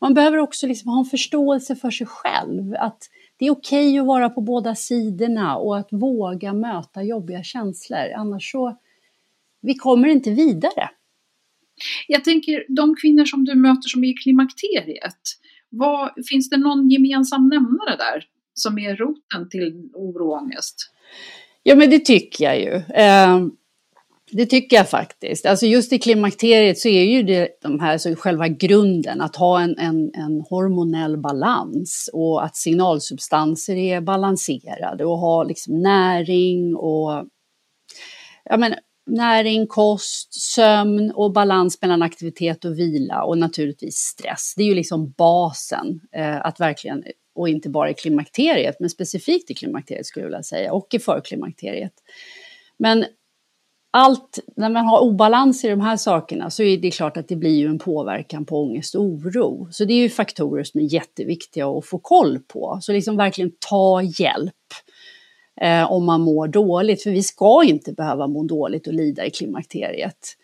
man 0.00 0.14
behöver 0.14 0.38
också 0.38 0.66
liksom 0.66 0.90
ha 0.90 0.98
en 0.98 1.04
förståelse 1.04 1.76
för 1.76 1.90
sig 1.90 2.06
själv. 2.06 2.74
Att 2.78 3.08
det 3.36 3.46
är 3.46 3.50
okej 3.50 3.88
okay 3.88 3.98
att 3.98 4.06
vara 4.06 4.30
på 4.30 4.40
båda 4.40 4.74
sidorna 4.74 5.56
och 5.56 5.78
att 5.78 5.88
våga 5.90 6.52
möta 6.52 7.02
jobbiga 7.02 7.42
känslor. 7.42 8.12
Annars 8.16 8.52
så, 8.52 8.78
vi 9.60 9.74
kommer 9.74 10.08
inte 10.08 10.30
vidare. 10.30 10.90
Jag 12.08 12.24
tänker 12.24 12.64
de 12.68 12.94
kvinnor 12.96 13.24
som 13.24 13.44
du 13.44 13.54
möter 13.54 13.88
som 13.88 14.04
är 14.04 14.08
i 14.08 14.14
klimakteriet 14.14 15.20
Vad, 15.70 16.10
finns 16.28 16.50
det 16.50 16.56
någon 16.56 16.90
gemensam 16.90 17.48
nämnare 17.48 17.96
där 17.96 18.24
som 18.54 18.78
är 18.78 18.96
roten 18.96 19.48
till 19.50 19.90
oro 19.94 20.28
och 20.28 20.42
ångest? 20.42 20.90
Ja, 21.66 21.74
men 21.74 21.90
det 21.90 21.98
tycker 21.98 22.44
jag 22.44 22.60
ju. 22.60 22.82
Ehm, 22.94 23.52
det 24.30 24.46
tycker 24.46 24.76
jag 24.76 24.90
faktiskt. 24.90 25.46
Alltså 25.46 25.66
just 25.66 25.92
i 25.92 25.98
klimakteriet 25.98 26.78
så 26.78 26.88
är 26.88 27.04
ju 27.04 27.22
det 27.22 27.48
de 27.62 27.80
här, 27.80 27.98
så 27.98 28.16
själva 28.16 28.48
grunden, 28.48 29.20
att 29.20 29.36
ha 29.36 29.60
en, 29.60 29.78
en, 29.78 30.10
en 30.14 30.40
hormonell 30.40 31.18
balans 31.18 32.10
och 32.12 32.44
att 32.44 32.56
signalsubstanser 32.56 33.76
är 33.76 34.00
balanserade 34.00 35.04
och 35.04 35.18
ha 35.18 35.44
liksom 35.44 35.82
näring 35.82 36.76
och 36.76 37.26
ja, 38.44 38.56
men, 38.56 38.74
näring, 39.06 39.66
kost, 39.66 40.34
sömn 40.34 41.12
och 41.14 41.32
balans 41.32 41.82
mellan 41.82 42.02
aktivitet 42.02 42.64
och 42.64 42.78
vila 42.78 43.22
och 43.22 43.38
naturligtvis 43.38 43.96
stress. 43.96 44.54
Det 44.56 44.62
är 44.62 44.66
ju 44.66 44.74
liksom 44.74 45.10
basen 45.10 46.00
eh, 46.16 46.46
att 46.46 46.60
verkligen, 46.60 47.04
och 47.34 47.48
inte 47.48 47.68
bara 47.68 47.90
i 47.90 47.94
klimakteriet, 47.94 48.76
men 48.80 48.90
specifikt 48.90 49.50
i 49.50 49.54
klimakteriet 49.54 50.06
skulle 50.06 50.24
jag 50.24 50.28
vilja 50.28 50.42
säga, 50.42 50.72
och 50.72 50.94
i 50.94 50.98
förklimakteriet. 50.98 51.92
Men 52.76 53.04
allt, 53.96 54.38
när 54.56 54.68
man 54.68 54.86
har 54.86 55.00
obalans 55.00 55.64
i 55.64 55.68
de 55.68 55.80
här 55.80 55.96
sakerna 55.96 56.50
så 56.50 56.62
är 56.62 56.78
det 56.78 56.90
klart 56.90 57.16
att 57.16 57.28
det 57.28 57.36
blir 57.36 57.58
ju 57.58 57.66
en 57.66 57.78
påverkan 57.78 58.44
på 58.44 58.62
ångest 58.62 58.94
och 58.94 59.02
oro. 59.02 59.68
Så 59.70 59.84
det 59.84 59.94
är 59.94 59.98
ju 59.98 60.08
faktorer 60.08 60.64
som 60.64 60.80
är 60.80 60.84
jätteviktiga 60.84 61.68
att 61.68 61.86
få 61.86 61.98
koll 61.98 62.38
på. 62.38 62.78
Så 62.82 62.92
liksom 62.92 63.16
verkligen 63.16 63.52
ta 63.70 64.02
hjälp 64.02 64.54
eh, 65.60 65.92
om 65.92 66.04
man 66.04 66.20
mår 66.20 66.48
dåligt, 66.48 67.02
för 67.02 67.10
vi 67.10 67.22
ska 67.22 67.64
inte 67.64 67.92
behöva 67.92 68.26
må 68.26 68.44
dåligt 68.44 68.86
och 68.86 68.94
lida 68.94 69.26
i 69.26 69.30
klimakteriet. 69.30 70.36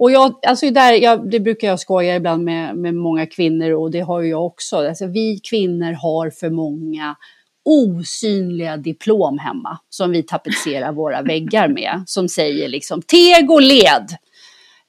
Och 0.00 0.10
jag, 0.10 0.34
alltså 0.46 0.70
där, 0.70 0.92
jag, 0.92 1.30
det 1.30 1.40
brukar 1.40 1.68
jag 1.68 1.80
skoja 1.80 2.16
ibland 2.16 2.44
med, 2.44 2.76
med 2.76 2.94
många 2.94 3.26
kvinnor 3.26 3.70
och 3.70 3.90
det 3.90 4.00
har 4.00 4.20
ju 4.20 4.28
jag 4.28 4.46
också. 4.46 4.76
Alltså 4.76 5.06
vi 5.06 5.40
kvinnor 5.50 5.92
har 5.92 6.30
för 6.30 6.50
många 6.50 7.16
osynliga 7.64 8.76
diplom 8.76 9.38
hemma 9.38 9.78
som 9.88 10.10
vi 10.10 10.22
tapetserar 10.22 10.92
våra 10.92 11.22
väggar 11.22 11.68
med 11.68 12.02
som 12.06 12.28
säger 12.28 12.68
liksom 12.68 13.02
teg 13.02 13.50
och 13.50 13.62
led. 13.62 14.16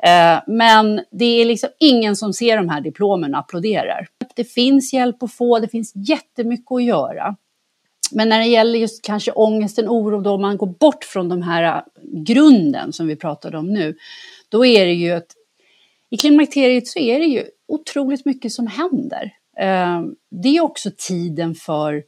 Eh, 0.03 0.41
men 0.47 1.01
det 1.11 1.25
är 1.25 1.45
liksom 1.45 1.69
ingen 1.79 2.15
som 2.15 2.33
ser 2.33 2.57
de 2.57 2.69
här 2.69 2.81
diplomen 2.81 3.33
och 3.33 3.39
applåderar. 3.39 4.07
Det 4.35 4.43
finns 4.43 4.93
hjälp 4.93 5.23
att 5.23 5.33
få, 5.33 5.59
det 5.59 5.67
finns 5.67 5.91
jättemycket 5.95 6.71
att 6.71 6.83
göra. 6.83 7.35
Men 8.11 8.29
när 8.29 8.39
det 8.39 8.45
gäller 8.45 8.79
just 8.79 9.05
kanske 9.05 9.31
ångesten, 9.31 9.89
oro, 9.89 10.21
då 10.21 10.37
man 10.37 10.57
går 10.57 10.67
bort 10.79 11.03
från 11.03 11.29
de 11.29 11.41
här 11.41 11.83
grunden 12.25 12.93
som 12.93 13.07
vi 13.07 13.15
pratade 13.15 13.57
om 13.57 13.73
nu, 13.73 13.95
då 14.49 14.65
är 14.65 14.85
det 14.85 14.93
ju 14.93 15.11
att 15.11 15.35
i 16.09 16.17
klimakteriet 16.17 16.87
så 16.87 16.99
är 16.99 17.19
det 17.19 17.25
ju 17.25 17.43
otroligt 17.67 18.25
mycket 18.25 18.51
som 18.51 18.67
händer. 18.67 19.31
Ehm, 19.59 20.15
det 20.43 20.57
är 20.57 20.61
också 20.61 20.89
tiden 20.97 21.55
för, 21.55 22.03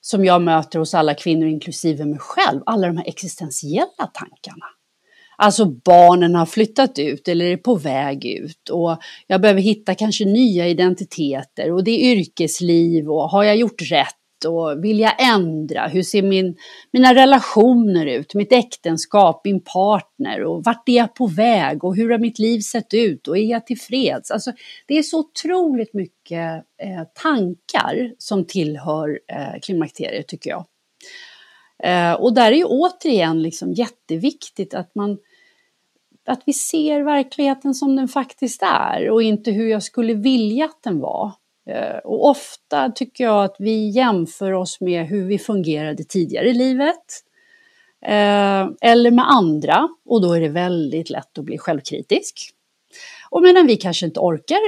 som 0.00 0.24
jag 0.24 0.42
möter 0.42 0.78
hos 0.78 0.94
alla 0.94 1.14
kvinnor, 1.14 1.48
inklusive 1.48 2.04
mig 2.04 2.18
själv, 2.18 2.60
alla 2.66 2.86
de 2.86 2.96
här 2.96 3.08
existentiella 3.08 4.06
tankarna. 4.14 4.66
Alltså 5.42 5.64
barnen 5.64 6.34
har 6.34 6.46
flyttat 6.46 6.98
ut 6.98 7.28
eller 7.28 7.44
är 7.44 7.56
på 7.56 7.74
väg 7.74 8.26
ut 8.26 8.68
och 8.68 8.96
jag 9.26 9.40
behöver 9.40 9.60
hitta 9.60 9.94
kanske 9.94 10.24
nya 10.24 10.68
identiteter 10.68 11.72
och 11.72 11.84
det 11.84 11.90
är 11.90 12.16
yrkesliv 12.16 13.10
och 13.10 13.30
har 13.30 13.44
jag 13.44 13.56
gjort 13.56 13.82
rätt 13.90 14.19
och 14.44 14.84
vill 14.84 15.00
jag 15.00 15.34
ändra? 15.34 15.86
Hur 15.86 16.02
ser 16.02 16.22
min, 16.22 16.56
mina 16.92 17.14
relationer 17.14 18.06
ut? 18.06 18.34
Mitt 18.34 18.52
äktenskap, 18.52 19.40
min 19.44 19.60
partner 19.60 20.44
och 20.44 20.64
vart 20.64 20.88
är 20.88 20.92
jag 20.92 21.14
på 21.14 21.26
väg 21.26 21.84
och 21.84 21.96
hur 21.96 22.10
har 22.10 22.18
mitt 22.18 22.38
liv 22.38 22.60
sett 22.60 22.94
ut 22.94 23.28
och 23.28 23.38
är 23.38 23.42
jag 23.42 23.66
tillfreds? 23.66 24.30
Alltså, 24.30 24.52
det 24.86 24.98
är 24.98 25.02
så 25.02 25.18
otroligt 25.18 25.94
mycket 25.94 26.64
eh, 26.82 27.04
tankar 27.22 28.14
som 28.18 28.44
tillhör 28.44 29.20
eh, 29.32 29.60
klimakteriet 29.62 30.28
tycker 30.28 30.50
jag. 30.50 30.64
Eh, 31.82 32.12
och 32.12 32.34
där 32.34 32.52
är 32.52 32.56
ju 32.56 32.64
återigen 32.64 33.42
liksom 33.42 33.72
jätteviktigt 33.72 34.74
att 34.74 34.94
man 34.94 35.18
att 36.26 36.42
vi 36.46 36.52
ser 36.52 37.02
verkligheten 37.02 37.74
som 37.74 37.96
den 37.96 38.08
faktiskt 38.08 38.62
är 38.62 39.10
och 39.10 39.22
inte 39.22 39.50
hur 39.50 39.68
jag 39.68 39.82
skulle 39.82 40.14
vilja 40.14 40.64
att 40.64 40.82
den 40.82 41.00
var. 41.00 41.32
Eh, 41.66 41.98
och 42.04 42.28
ofta 42.28 42.90
tycker 42.90 43.24
jag 43.24 43.44
att 43.44 43.56
vi 43.58 43.88
jämför 43.88 44.52
oss 44.52 44.80
med 44.80 45.06
hur 45.06 45.24
vi 45.24 45.38
fungerade 45.38 46.04
tidigare 46.04 46.48
i 46.48 46.54
livet. 46.54 47.24
Eh, 48.06 48.68
eller 48.80 49.10
med 49.10 49.30
andra 49.30 49.88
och 50.04 50.22
då 50.22 50.32
är 50.32 50.40
det 50.40 50.48
väldigt 50.48 51.10
lätt 51.10 51.38
att 51.38 51.44
bli 51.44 51.58
självkritisk. 51.58 52.50
Och 53.30 53.42
medan 53.42 53.66
vi 53.66 53.76
kanske 53.76 54.06
inte 54.06 54.20
orkar 54.20 54.58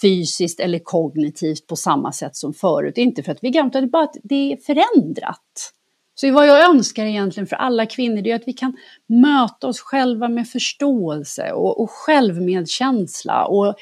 fysiskt 0.00 0.60
eller 0.60 0.78
kognitivt 0.78 1.66
på 1.66 1.76
samma 1.76 2.12
sätt 2.12 2.36
som 2.36 2.54
förut, 2.54 2.98
inte 2.98 3.22
för 3.22 3.32
att 3.32 3.38
vi 3.42 3.48
är 3.48 3.52
gamla, 3.52 3.68
utan 3.68 3.90
bara 3.90 4.04
att 4.04 4.16
det 4.22 4.52
är 4.52 4.56
förändrat. 4.56 5.72
Så 6.14 6.32
vad 6.32 6.46
jag 6.46 6.70
önskar 6.70 7.04
egentligen 7.04 7.46
för 7.46 7.56
alla 7.56 7.86
kvinnor, 7.86 8.22
det 8.22 8.30
är 8.30 8.36
att 8.36 8.48
vi 8.48 8.52
kan 8.52 8.76
möta 9.06 9.68
oss 9.68 9.80
själva 9.80 10.28
med 10.28 10.48
förståelse 10.48 11.52
och, 11.52 11.80
och 11.80 11.90
självmedkänsla 11.90 13.46
och 13.46 13.74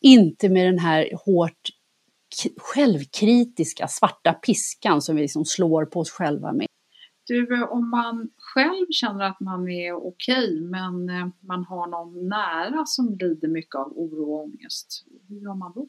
inte 0.00 0.48
med 0.48 0.66
den 0.66 0.78
här 0.78 1.10
hårt 1.24 1.68
självkritiska 2.56 3.88
svarta 3.88 4.32
piskan 4.32 5.02
som 5.02 5.16
vi 5.16 5.22
liksom 5.22 5.44
slår 5.44 5.84
på 5.84 6.00
oss 6.00 6.10
själva 6.10 6.52
med. 6.52 6.66
Du, 7.26 7.64
om 7.64 7.90
man 7.90 8.30
själv 8.36 8.86
känner 8.90 9.24
att 9.24 9.40
man 9.40 9.68
är 9.68 9.92
okej 9.92 10.60
men 10.60 11.08
eh, 11.08 11.28
man 11.40 11.64
har 11.64 11.86
någon 11.86 12.28
nära 12.28 12.86
som 12.86 13.16
lider 13.20 13.48
mycket 13.48 13.74
av 13.74 13.92
oro 13.96 14.34
och 14.34 14.44
ångest, 14.44 15.04
hur 15.28 15.36
gör 15.36 15.54
man 15.54 15.72
då? 15.74 15.88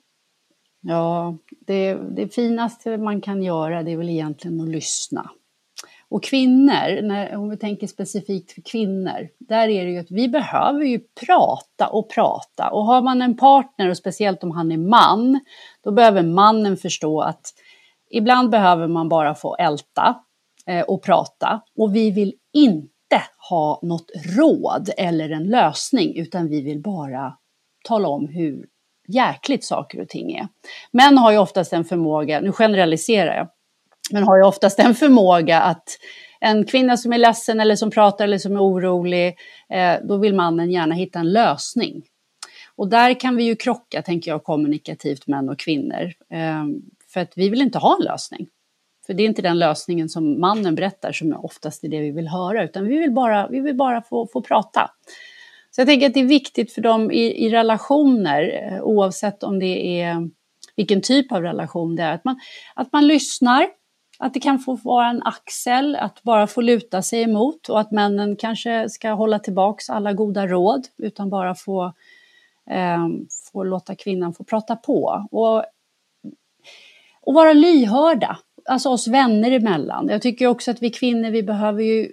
Ja, 0.81 1.37
det, 1.67 1.93
det 1.93 2.33
finaste 2.33 2.97
man 2.97 3.21
kan 3.21 3.43
göra 3.43 3.83
det 3.83 3.91
är 3.91 3.97
väl 3.97 4.09
egentligen 4.09 4.61
att 4.61 4.69
lyssna. 4.69 5.31
Och 6.13 6.23
kvinnor, 6.23 7.01
när, 7.01 7.35
om 7.35 7.49
vi 7.49 7.57
tänker 7.57 7.87
specifikt 7.87 8.51
för 8.51 8.61
kvinnor, 8.61 9.29
där 9.39 9.67
är 9.67 9.85
det 9.85 9.91
ju 9.91 9.99
att 9.99 10.11
vi 10.11 10.29
behöver 10.29 10.85
ju 10.85 10.99
prata 11.25 11.87
och 11.87 12.09
prata. 12.09 12.69
Och 12.69 12.85
har 12.85 13.01
man 13.01 13.21
en 13.21 13.37
partner, 13.37 13.89
och 13.89 13.97
speciellt 13.97 14.43
om 14.43 14.51
han 14.51 14.71
är 14.71 14.77
man, 14.77 15.39
då 15.83 15.91
behöver 15.91 16.23
mannen 16.23 16.77
förstå 16.77 17.21
att 17.21 17.41
ibland 18.11 18.49
behöver 18.49 18.87
man 18.87 19.09
bara 19.09 19.35
få 19.35 19.55
älta 19.55 20.15
eh, 20.67 20.81
och 20.81 21.03
prata. 21.03 21.61
Och 21.77 21.95
vi 21.95 22.11
vill 22.11 22.33
inte 22.53 23.23
ha 23.49 23.79
något 23.83 24.11
råd 24.37 24.89
eller 24.97 25.29
en 25.29 25.43
lösning, 25.43 26.15
utan 26.15 26.49
vi 26.49 26.61
vill 26.61 26.81
bara 26.81 27.33
tala 27.83 28.07
om 28.07 28.27
hur 28.27 28.65
jäkligt 29.07 29.63
saker 29.63 30.01
och 30.01 30.09
ting 30.09 30.31
är. 30.31 30.47
Män 30.91 31.17
har 31.17 31.31
ju 31.31 31.37
oftast 31.37 31.73
en 31.73 31.85
förmåga, 31.85 32.39
nu 32.39 32.51
generaliserar 32.51 33.35
jag, 33.35 33.47
men 34.11 34.23
har 34.23 34.37
ju 34.37 34.43
oftast 34.43 34.79
en 34.79 34.95
förmåga 34.95 35.61
att 35.61 35.87
en 36.39 36.65
kvinna 36.65 36.97
som 36.97 37.13
är 37.13 37.17
ledsen 37.17 37.59
eller 37.59 37.75
som 37.75 37.91
pratar 37.91 38.25
eller 38.25 38.37
som 38.37 38.55
är 38.55 38.61
orolig, 38.61 39.35
eh, 39.69 39.95
då 40.03 40.17
vill 40.17 40.35
mannen 40.35 40.71
gärna 40.71 40.95
hitta 40.95 41.19
en 41.19 41.31
lösning. 41.31 42.03
Och 42.75 42.89
där 42.89 43.19
kan 43.19 43.35
vi 43.35 43.43
ju 43.43 43.55
krocka, 43.55 44.01
tänker 44.01 44.31
jag, 44.31 44.43
kommunikativt 44.43 45.27
män 45.27 45.49
och 45.49 45.59
kvinnor. 45.59 46.13
Eh, 46.33 46.65
för 47.13 47.19
att 47.19 47.33
vi 47.35 47.49
vill 47.49 47.61
inte 47.61 47.77
ha 47.77 47.95
en 47.99 48.05
lösning. 48.05 48.47
För 49.05 49.13
det 49.13 49.23
är 49.23 49.27
inte 49.27 49.41
den 49.41 49.59
lösningen 49.59 50.09
som 50.09 50.39
mannen 50.39 50.75
berättar 50.75 51.11
som 51.11 51.33
oftast 51.33 51.83
är 51.83 51.89
det 51.89 51.99
vi 51.99 52.11
vill 52.11 52.27
höra, 52.27 52.63
utan 52.63 52.87
vi 52.87 52.97
vill 52.97 53.11
bara, 53.11 53.47
vi 53.47 53.59
vill 53.59 53.75
bara 53.75 54.01
få, 54.01 54.27
få 54.33 54.41
prata. 54.41 54.91
Så 55.71 55.81
jag 55.81 55.87
tänker 55.87 56.07
att 56.07 56.13
det 56.13 56.19
är 56.19 56.25
viktigt 56.25 56.73
för 56.73 56.81
dem 56.81 57.11
i, 57.11 57.45
i 57.45 57.49
relationer, 57.49 58.71
eh, 58.71 58.83
oavsett 58.83 59.43
om 59.43 59.59
det 59.59 60.01
är 60.01 60.29
vilken 60.75 61.01
typ 61.01 61.31
av 61.31 61.41
relation 61.41 61.95
det 61.95 62.03
är, 62.03 62.13
att 62.13 62.25
man, 62.25 62.39
att 62.75 62.93
man 62.93 63.07
lyssnar, 63.07 63.67
att 64.23 64.33
det 64.33 64.39
kan 64.39 64.59
få 64.59 64.75
vara 64.75 65.09
en 65.09 65.23
axel 65.23 65.95
att 65.95 66.23
bara 66.23 66.47
få 66.47 66.61
luta 66.61 67.01
sig 67.01 67.21
emot 67.21 67.69
och 67.69 67.79
att 67.79 67.91
männen 67.91 68.35
kanske 68.35 68.89
ska 68.89 69.11
hålla 69.11 69.39
tillbaks 69.39 69.89
alla 69.89 70.13
goda 70.13 70.47
råd 70.47 70.87
utan 70.97 71.29
bara 71.29 71.55
få, 71.55 71.93
eh, 72.69 73.07
få 73.51 73.63
låta 73.63 73.95
kvinnan 73.95 74.33
få 74.33 74.43
prata 74.43 74.75
på. 74.75 75.27
Och, 75.31 75.63
och 77.21 77.33
vara 77.33 77.53
lyhörda, 77.53 78.37
alltså 78.65 78.89
oss 78.89 79.07
vänner 79.07 79.51
emellan. 79.51 80.07
Jag 80.09 80.21
tycker 80.21 80.47
också 80.47 80.71
att 80.71 80.81
vi 80.81 80.89
kvinnor, 80.89 81.29
vi 81.29 81.43
behöver 81.43 81.83
ju 81.83 82.11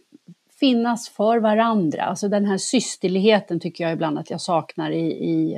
finnas 0.60 1.08
för 1.08 1.38
varandra. 1.38 2.02
Alltså 2.02 2.28
den 2.28 2.44
här 2.44 2.58
systerligheten 2.58 3.60
tycker 3.60 3.84
jag 3.84 3.92
ibland 3.92 4.18
att 4.18 4.30
jag 4.30 4.40
saknar 4.40 4.90
i, 4.90 5.06
i 5.10 5.54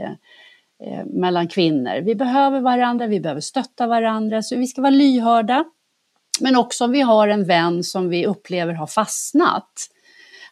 eh, 0.84 1.04
mellan 1.04 1.48
kvinnor. 1.48 2.00
Vi 2.00 2.14
behöver 2.14 2.60
varandra, 2.60 3.06
vi 3.06 3.20
behöver 3.20 3.40
stötta 3.40 3.86
varandra, 3.86 4.42
så 4.42 4.56
vi 4.56 4.66
ska 4.66 4.82
vara 4.82 4.90
lyhörda. 4.90 5.64
Men 6.40 6.56
också 6.56 6.84
om 6.84 6.92
vi 6.92 7.00
har 7.00 7.28
en 7.28 7.44
vän 7.44 7.84
som 7.84 8.08
vi 8.08 8.26
upplever 8.26 8.74
har 8.74 8.86
fastnat. 8.86 9.72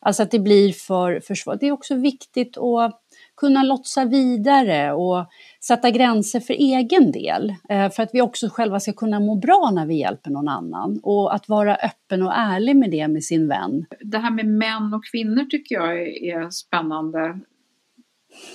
Alltså 0.01 0.23
att 0.23 0.31
det 0.31 0.39
blir 0.39 0.73
för, 0.73 1.21
för 1.21 1.35
svårt. 1.35 1.61
Det 1.61 1.67
är 1.67 1.73
också 1.73 1.95
viktigt 1.95 2.59
att 2.59 3.01
kunna 3.37 3.63
lotsa 3.63 4.05
vidare 4.05 4.93
och 4.93 5.27
sätta 5.65 5.91
gränser 5.91 6.41
för 6.41 6.55
egen 6.55 7.13
del. 7.13 7.55
Eh, 7.69 7.91
för 7.91 8.03
att 8.03 8.11
vi 8.13 8.21
också 8.21 8.49
själva 8.49 8.81
ska 8.81 8.93
kunna 8.93 9.21
må 9.21 9.35
bra 9.35 9.71
när 9.75 9.87
vi 9.87 9.95
hjälper 9.95 10.31
någon 10.31 10.49
annan. 10.49 11.01
Och 11.03 11.35
att 11.35 11.49
vara 11.49 11.77
öppen 11.77 12.23
och 12.23 12.33
ärlig 12.35 12.77
med 12.77 12.91
det 12.91 13.09
med 13.09 13.25
sin 13.25 13.49
vän. 13.49 13.87
Det 14.01 14.19
här 14.19 14.31
med 14.31 14.47
män 14.47 14.95
och 14.95 15.05
kvinnor 15.05 15.45
tycker 15.45 15.75
jag 15.75 15.99
är 16.03 16.51
spännande. 16.51 17.41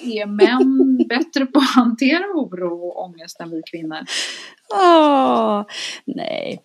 Är 0.03 0.25
män 0.25 0.97
bättre 1.09 1.45
på 1.45 1.59
att 1.59 1.75
hantera 1.75 2.23
oro 2.33 2.87
och 2.87 3.03
ångest 3.05 3.39
än 3.39 3.51
vi 3.51 3.61
kvinnor? 3.71 3.99
Oh, 4.73 5.63
nej 6.05 6.61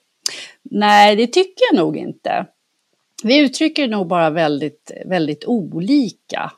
nej, 0.63 1.17
det 1.17 1.27
tycker 1.27 1.65
jag 1.71 1.77
nog 1.77 1.97
inte. 1.97 2.47
Vi 3.25 3.39
uttrycker 3.39 3.89
nog 3.89 4.07
bara 4.07 4.31
väldigt, 4.31 4.91
väldigt 5.07 5.45
olika 5.45 6.53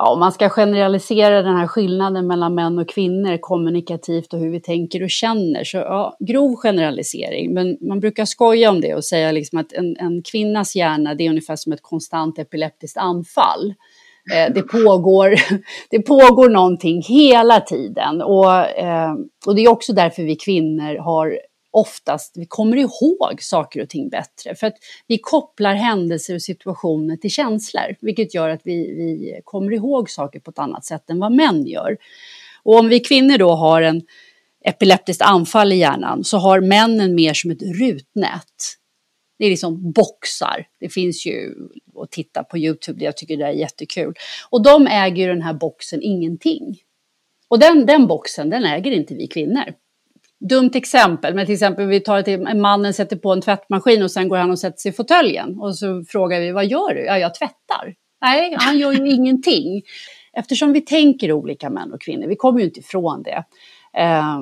ja, 0.00 0.12
om 0.12 0.20
man 0.20 0.32
ska 0.32 0.48
generalisera 0.48 1.42
den 1.42 1.56
här 1.56 1.66
skillnaden 1.66 2.26
mellan 2.26 2.54
män 2.54 2.78
och 2.78 2.88
kvinnor 2.88 3.38
kommunikativt 3.40 4.32
och 4.32 4.40
hur 4.40 4.50
vi 4.50 4.60
tänker 4.60 5.02
och 5.02 5.10
känner, 5.10 5.64
så 5.64 5.76
ja, 5.76 6.16
grov 6.20 6.56
generalisering. 6.56 7.54
Men 7.54 7.78
man 7.80 8.00
brukar 8.00 8.24
skoja 8.24 8.70
om 8.70 8.80
det 8.80 8.94
och 8.94 9.04
säga 9.04 9.32
liksom 9.32 9.58
att 9.58 9.72
en, 9.72 9.96
en 9.96 10.22
kvinnas 10.22 10.76
hjärna 10.76 11.14
det 11.14 11.26
är 11.26 11.30
ungefär 11.30 11.56
som 11.56 11.72
ett 11.72 11.82
konstant 11.82 12.38
epileptiskt 12.38 12.96
anfall. 12.96 13.74
Eh, 14.34 14.54
det, 14.54 14.62
pågår, 14.62 15.34
det 15.90 16.02
pågår 16.02 16.48
någonting 16.48 17.02
hela 17.02 17.60
tiden 17.60 18.22
och, 18.22 18.54
eh, 18.54 19.12
och 19.46 19.54
det 19.54 19.64
är 19.64 19.70
också 19.70 19.92
därför 19.92 20.22
vi 20.22 20.36
kvinnor 20.36 20.98
har 20.98 21.38
oftast, 21.70 22.36
vi 22.36 22.46
kommer 22.46 22.76
ihåg 22.76 23.42
saker 23.42 23.82
och 23.82 23.88
ting 23.88 24.08
bättre. 24.08 24.54
För 24.54 24.66
att 24.66 24.76
vi 25.06 25.18
kopplar 25.18 25.74
händelser 25.74 26.34
och 26.34 26.42
situationer 26.42 27.16
till 27.16 27.30
känslor, 27.30 27.96
vilket 28.00 28.34
gör 28.34 28.48
att 28.48 28.60
vi, 28.64 28.74
vi 28.74 29.40
kommer 29.44 29.72
ihåg 29.72 30.10
saker 30.10 30.40
på 30.40 30.50
ett 30.50 30.58
annat 30.58 30.84
sätt 30.84 31.10
än 31.10 31.18
vad 31.18 31.32
män 31.32 31.66
gör. 31.66 31.96
Och 32.62 32.78
om 32.78 32.88
vi 32.88 33.00
kvinnor 33.00 33.38
då 33.38 33.50
har 33.50 33.82
en 33.82 34.02
epileptiskt 34.64 35.22
anfall 35.22 35.72
i 35.72 35.76
hjärnan 35.76 36.24
så 36.24 36.38
har 36.38 36.60
männen 36.60 37.14
mer 37.14 37.34
som 37.34 37.50
ett 37.50 37.62
rutnät. 37.62 38.76
Det 39.38 39.44
är 39.44 39.50
liksom 39.50 39.92
boxar. 39.92 40.66
Det 40.80 40.88
finns 40.88 41.26
ju 41.26 41.54
att 42.02 42.10
titta 42.10 42.44
på 42.44 42.58
Youtube, 42.58 43.04
jag 43.04 43.16
tycker 43.16 43.36
det 43.36 43.44
är 43.44 43.52
jättekul. 43.52 44.14
Och 44.50 44.62
de 44.62 44.86
äger 44.86 45.16
ju 45.16 45.26
den 45.26 45.42
här 45.42 45.54
boxen 45.54 46.02
ingenting. 46.02 46.78
Och 47.48 47.58
den, 47.58 47.86
den 47.86 48.06
boxen, 48.06 48.50
den 48.50 48.64
äger 48.64 48.90
inte 48.90 49.14
vi 49.14 49.26
kvinnor 49.26 49.74
dumt 50.40 50.70
exempel, 50.74 51.34
men 51.34 51.46
till 51.46 51.52
exempel 51.52 51.86
vi 51.86 52.00
tar 52.00 52.22
till 52.22 52.40
mannen 52.56 52.94
sätter 52.94 53.16
på 53.16 53.32
en 53.32 53.40
tvättmaskin 53.40 54.02
och 54.02 54.10
sen 54.10 54.28
går 54.28 54.36
han 54.36 54.50
och 54.50 54.58
sätter 54.58 54.78
sig 54.78 54.88
i 54.88 54.92
fåtöljen 54.92 55.60
och 55.60 55.78
så 55.78 56.04
frågar 56.08 56.40
vi 56.40 56.52
vad 56.52 56.66
gör 56.66 56.94
du? 56.94 57.04
Ja, 57.04 57.18
jag 57.18 57.34
tvättar. 57.34 57.94
Nej, 58.20 58.56
han 58.58 58.78
gör 58.78 58.92
ju 58.92 59.10
ingenting. 59.14 59.82
Eftersom 60.32 60.72
vi 60.72 60.80
tänker 60.80 61.32
olika 61.32 61.70
män 61.70 61.92
och 61.92 62.00
kvinnor, 62.00 62.26
vi 62.26 62.36
kommer 62.36 62.60
ju 62.60 62.66
inte 62.66 62.80
ifrån 62.80 63.22
det. 63.22 63.44
Eh, 64.00 64.40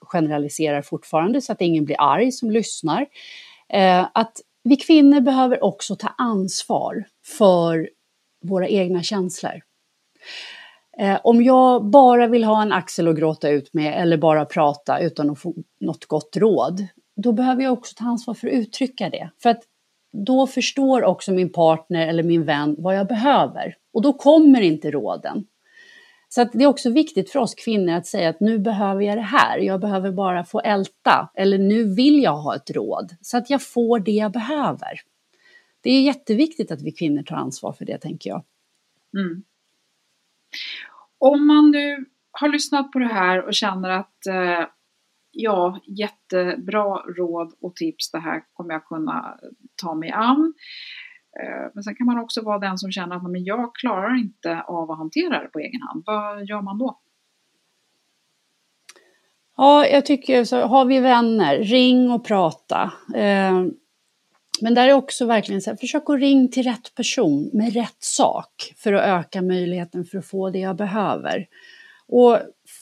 generaliserar 0.00 0.82
fortfarande 0.82 1.40
så 1.40 1.52
att 1.52 1.60
ingen 1.60 1.84
blir 1.84 1.96
arg 1.98 2.32
som 2.32 2.50
lyssnar. 2.50 3.06
Eh, 3.68 4.06
att 4.14 4.32
vi 4.64 4.76
kvinnor 4.76 5.20
behöver 5.20 5.64
också 5.64 5.96
ta 5.96 6.08
ansvar 6.18 7.04
för 7.38 7.90
våra 8.44 8.68
egna 8.68 9.02
känslor. 9.02 9.60
Eh, 10.98 11.20
om 11.24 11.42
jag 11.42 11.84
bara 11.84 12.26
vill 12.26 12.44
ha 12.44 12.62
en 12.62 12.72
axel 12.72 13.08
att 13.08 13.16
gråta 13.16 13.48
ut 13.48 13.74
med 13.74 14.02
eller 14.02 14.16
bara 14.16 14.44
prata 14.44 15.00
utan 15.00 15.30
att 15.30 15.38
få 15.38 15.54
något 15.80 16.06
gott 16.06 16.36
råd, 16.36 16.86
då 17.16 17.32
behöver 17.32 17.62
jag 17.62 17.72
också 17.72 17.94
ta 17.96 18.04
ansvar 18.04 18.34
för 18.34 18.46
att 18.48 18.54
uttrycka 18.54 19.10
det. 19.10 19.30
För 19.42 19.50
att 19.50 19.62
då 20.12 20.46
förstår 20.46 21.04
också 21.04 21.32
min 21.32 21.52
partner 21.52 22.08
eller 22.08 22.22
min 22.22 22.44
vän 22.44 22.76
vad 22.78 22.96
jag 22.96 23.06
behöver. 23.06 23.76
Och 23.92 24.02
då 24.02 24.12
kommer 24.12 24.60
inte 24.60 24.90
råden. 24.90 25.46
Så 26.28 26.44
det 26.44 26.64
är 26.64 26.66
också 26.66 26.90
viktigt 26.90 27.30
för 27.30 27.38
oss 27.38 27.54
kvinnor 27.54 27.92
att 27.92 28.06
säga 28.06 28.28
att 28.28 28.40
nu 28.40 28.58
behöver 28.58 29.02
jag 29.02 29.18
det 29.18 29.22
här, 29.22 29.58
jag 29.58 29.80
behöver 29.80 30.10
bara 30.10 30.44
få 30.44 30.60
älta, 30.60 31.30
eller 31.34 31.58
nu 31.58 31.94
vill 31.94 32.22
jag 32.22 32.36
ha 32.36 32.56
ett 32.56 32.70
råd, 32.70 33.16
så 33.20 33.36
att 33.36 33.50
jag 33.50 33.62
får 33.62 33.98
det 33.98 34.12
jag 34.12 34.32
behöver. 34.32 35.00
Det 35.80 35.90
är 35.90 36.02
jätteviktigt 36.02 36.70
att 36.70 36.82
vi 36.82 36.92
kvinnor 36.92 37.22
tar 37.22 37.36
ansvar 37.36 37.72
för 37.72 37.84
det, 37.84 37.98
tänker 37.98 38.30
jag. 38.30 38.44
Mm. 39.14 39.42
Om 41.18 41.46
man 41.46 41.70
nu 41.70 42.04
har 42.30 42.48
lyssnat 42.48 42.92
på 42.92 42.98
det 42.98 43.06
här 43.06 43.46
och 43.46 43.54
känner 43.54 43.90
att 43.90 44.26
eh, 44.26 44.66
ja, 45.30 45.80
jättebra 45.86 47.02
råd 47.16 47.54
och 47.60 47.76
tips, 47.76 48.10
det 48.10 48.18
här 48.18 48.42
kommer 48.52 48.72
jag 48.74 48.84
kunna 48.84 49.38
ta 49.82 49.94
mig 49.94 50.10
an. 50.10 50.54
Eh, 51.42 51.70
men 51.74 51.84
sen 51.84 51.94
kan 51.94 52.06
man 52.06 52.18
också 52.18 52.42
vara 52.42 52.58
den 52.58 52.78
som 52.78 52.92
känner 52.92 53.16
att 53.16 53.30
men 53.30 53.44
jag 53.44 53.74
klarar 53.74 54.18
inte 54.18 54.60
av 54.60 54.90
att 54.90 54.98
hantera 54.98 55.42
det 55.42 55.48
på 55.48 55.58
egen 55.58 55.82
hand. 55.82 56.02
Vad 56.06 56.44
gör 56.44 56.62
man 56.62 56.78
då? 56.78 57.00
Ja, 59.56 59.86
jag 59.86 60.06
tycker 60.06 60.44
så. 60.44 60.66
Har 60.66 60.84
vi 60.84 61.00
vänner, 61.00 61.58
ring 61.58 62.10
och 62.10 62.24
prata. 62.24 62.92
Eh, 63.14 63.64
men 64.60 64.74
där 64.74 64.88
är 64.88 64.92
också 64.92 65.26
verkligen 65.26 65.62
så 65.62 65.70
här, 65.70 65.76
försök 65.76 66.10
att 66.10 66.20
ringa 66.20 66.48
till 66.48 66.62
rätt 66.62 66.94
person 66.94 67.50
med 67.52 67.74
rätt 67.74 67.96
sak 67.98 68.74
för 68.76 68.92
att 68.92 69.02
öka 69.02 69.42
möjligheten 69.42 70.04
för 70.04 70.18
att 70.18 70.26
få 70.26 70.50
det 70.50 70.58
jag 70.58 70.76
behöver. 70.76 71.46
Och 72.08 72.38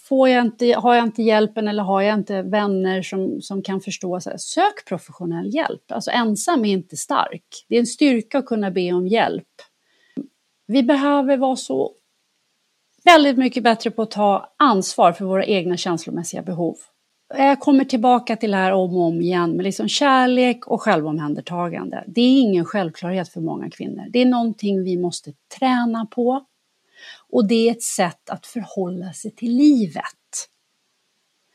får 0.09 0.29
jag 0.29 0.47
inte, 0.47 0.73
har 0.73 0.95
jag 0.95 1.05
inte 1.05 1.23
hjälpen 1.23 1.69
eller 1.69 1.83
har 1.83 2.03
jag 2.03 2.15
inte 2.15 2.43
vänner 2.43 3.03
som, 3.03 3.41
som 3.43 3.63
kan 3.63 3.81
förstå, 3.81 4.21
så 4.21 4.31
här, 4.31 4.37
sök 4.37 4.85
professionell 4.89 5.55
hjälp. 5.55 5.93
Alltså 5.93 6.11
ensam 6.11 6.65
är 6.65 6.73
inte 6.73 6.97
stark. 6.97 7.67
Det 7.69 7.75
är 7.75 7.81
en 7.81 7.87
styrka 7.87 8.39
att 8.39 8.47
kunna 8.47 8.71
be 8.71 8.93
om 8.93 9.07
hjälp. 9.07 9.49
Vi 10.67 10.83
behöver 10.83 11.37
vara 11.37 11.57
så 11.57 11.93
väldigt 13.05 13.39
mycket 13.39 13.63
bättre 13.63 13.91
på 13.91 14.03
att 14.03 14.11
ta 14.11 14.55
ansvar 14.57 15.13
för 15.13 15.25
våra 15.25 15.45
egna 15.45 15.77
känslomässiga 15.77 16.43
behov 16.43 16.77
jag 17.29 17.61
kommer 17.61 17.85
tillbaka 17.85 18.37
till 18.37 18.51
det 18.51 18.57
här 18.57 18.73
om 18.73 18.97
och 18.97 19.03
om 19.03 19.21
igen, 19.21 19.57
med 19.57 19.65
liksom 19.65 19.89
kärlek 19.89 20.67
och 20.67 20.83
självomhändertagande. 20.83 22.05
Det 22.07 22.21
är 22.21 22.41
ingen 22.41 22.65
självklarhet 22.65 23.29
för 23.29 23.41
många 23.41 23.71
kvinnor. 23.71 24.05
Det 24.11 24.23
är 24.23 24.27
någonting 24.27 24.85
vi 24.85 24.97
måste 24.97 25.33
träna 25.59 26.07
på. 26.07 26.47
Och 27.31 27.49
det 27.49 27.69
är 27.69 27.73
ett 27.73 27.83
sätt 27.83 28.31
att 28.31 28.47
förhålla 28.47 29.13
sig 29.13 29.31
till 29.31 29.57
livet. 29.57 30.03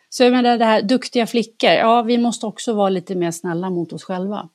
Så 0.10 0.23
jag 0.23 0.31
menar 0.31 0.57
det 0.57 0.65
här 0.65 0.81
duktiga 0.81 1.27
flickor, 1.27 1.69
ja 1.69 2.01
vi 2.01 2.17
måste 2.17 2.45
också 2.45 2.73
vara 2.73 2.89
lite 2.89 3.15
mer 3.15 3.31
snälla 3.31 3.69
mot 3.69 3.93
oss 3.93 4.03
själva. 4.03 4.49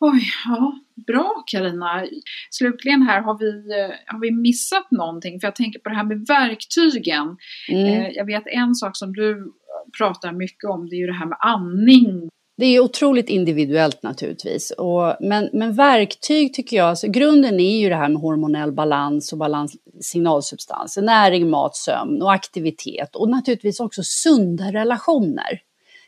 Oj, 0.00 0.22
ja, 0.46 0.78
bra 1.06 1.42
Karina. 1.46 2.06
Slutligen 2.50 3.02
här, 3.02 3.20
har 3.20 3.38
vi, 3.38 3.68
har 4.06 4.20
vi 4.20 4.30
missat 4.30 4.90
någonting? 4.90 5.40
För 5.40 5.46
jag 5.46 5.54
tänker 5.54 5.78
på 5.78 5.88
det 5.88 5.96
här 5.96 6.04
med 6.04 6.26
verktygen. 6.26 7.36
Mm. 7.68 7.86
Eh, 7.86 8.08
jag 8.08 8.24
vet 8.26 8.46
en 8.46 8.74
sak 8.74 8.96
som 8.96 9.12
du 9.12 9.52
pratar 9.98 10.32
mycket 10.32 10.70
om, 10.70 10.88
det 10.88 10.96
är 10.96 10.98
ju 10.98 11.06
det 11.06 11.12
här 11.12 11.26
med 11.26 11.38
andning. 11.40 12.28
Det 12.56 12.66
är 12.66 12.80
otroligt 12.80 13.28
individuellt 13.28 14.02
naturligtvis. 14.02 14.70
Och, 14.70 15.16
men, 15.20 15.50
men 15.52 15.74
verktyg 15.74 16.54
tycker 16.54 16.76
jag, 16.76 16.88
alltså, 16.88 17.08
grunden 17.08 17.60
är 17.60 17.80
ju 17.80 17.88
det 17.88 17.96
här 17.96 18.08
med 18.08 18.22
hormonell 18.22 18.72
balans 18.72 19.32
och 19.32 19.38
balans, 19.38 19.76
signalsubstanser, 20.00 21.02
näring, 21.02 21.50
mat, 21.50 21.76
sömn 21.76 22.22
och 22.22 22.32
aktivitet 22.32 23.16
och 23.16 23.28
naturligtvis 23.28 23.80
också 23.80 24.02
sunda 24.04 24.72
relationer. 24.72 25.60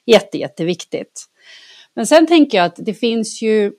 Jätte, 0.07 0.39
jätteviktigt. 0.39 1.27
Men 1.95 2.07
sen 2.07 2.27
tänker 2.27 2.59
jag 2.59 2.65
att 2.65 2.77
det 2.77 2.95
finns 2.95 3.43
ju 3.43 3.73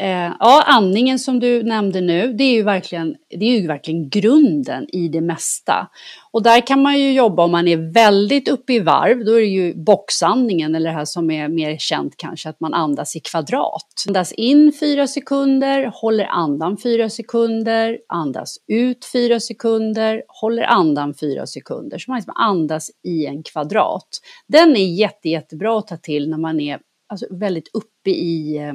Eh, 0.00 0.32
ja, 0.40 0.62
andningen 0.66 1.18
som 1.18 1.40
du 1.40 1.62
nämnde 1.62 2.00
nu, 2.00 2.32
det 2.32 2.44
är, 2.44 2.52
ju 2.52 2.62
verkligen, 2.62 3.16
det 3.30 3.44
är 3.44 3.60
ju 3.60 3.66
verkligen 3.66 4.08
grunden 4.08 4.86
i 4.88 5.08
det 5.08 5.20
mesta. 5.20 5.88
Och 6.30 6.42
där 6.42 6.66
kan 6.66 6.82
man 6.82 6.98
ju 6.98 7.12
jobba 7.12 7.44
om 7.44 7.50
man 7.50 7.68
är 7.68 7.92
väldigt 7.92 8.48
uppe 8.48 8.72
i 8.72 8.80
varv, 8.80 9.24
då 9.24 9.32
är 9.32 9.40
det 9.40 9.46
ju 9.46 9.74
boxandningen 9.74 10.74
eller 10.74 10.90
det 10.90 10.96
här 10.96 11.04
som 11.04 11.30
är 11.30 11.48
mer 11.48 11.76
känt 11.78 12.16
kanske, 12.16 12.48
att 12.48 12.60
man 12.60 12.74
andas 12.74 13.16
i 13.16 13.20
kvadrat. 13.20 14.04
Andas 14.08 14.32
in 14.32 14.72
fyra 14.80 15.06
sekunder, 15.06 15.90
håller 15.94 16.24
andan 16.24 16.76
fyra 16.76 17.08
sekunder, 17.08 17.98
andas 18.08 18.56
ut 18.68 19.04
fyra 19.12 19.40
sekunder, 19.40 20.22
håller 20.28 20.62
andan 20.62 21.14
fyra 21.14 21.46
sekunder. 21.46 21.98
Så 21.98 22.10
man 22.10 22.18
liksom 22.18 22.34
andas 22.36 22.90
i 23.04 23.26
en 23.26 23.42
kvadrat. 23.42 24.08
Den 24.48 24.76
är 24.76 24.94
jätte, 24.94 25.28
jättebra 25.28 25.78
att 25.78 25.86
ta 25.86 25.96
till 25.96 26.30
när 26.30 26.38
man 26.38 26.60
är 26.60 26.78
alltså, 27.08 27.26
väldigt 27.30 27.68
uppe 27.74 28.10
i 28.10 28.56
eh, 28.56 28.74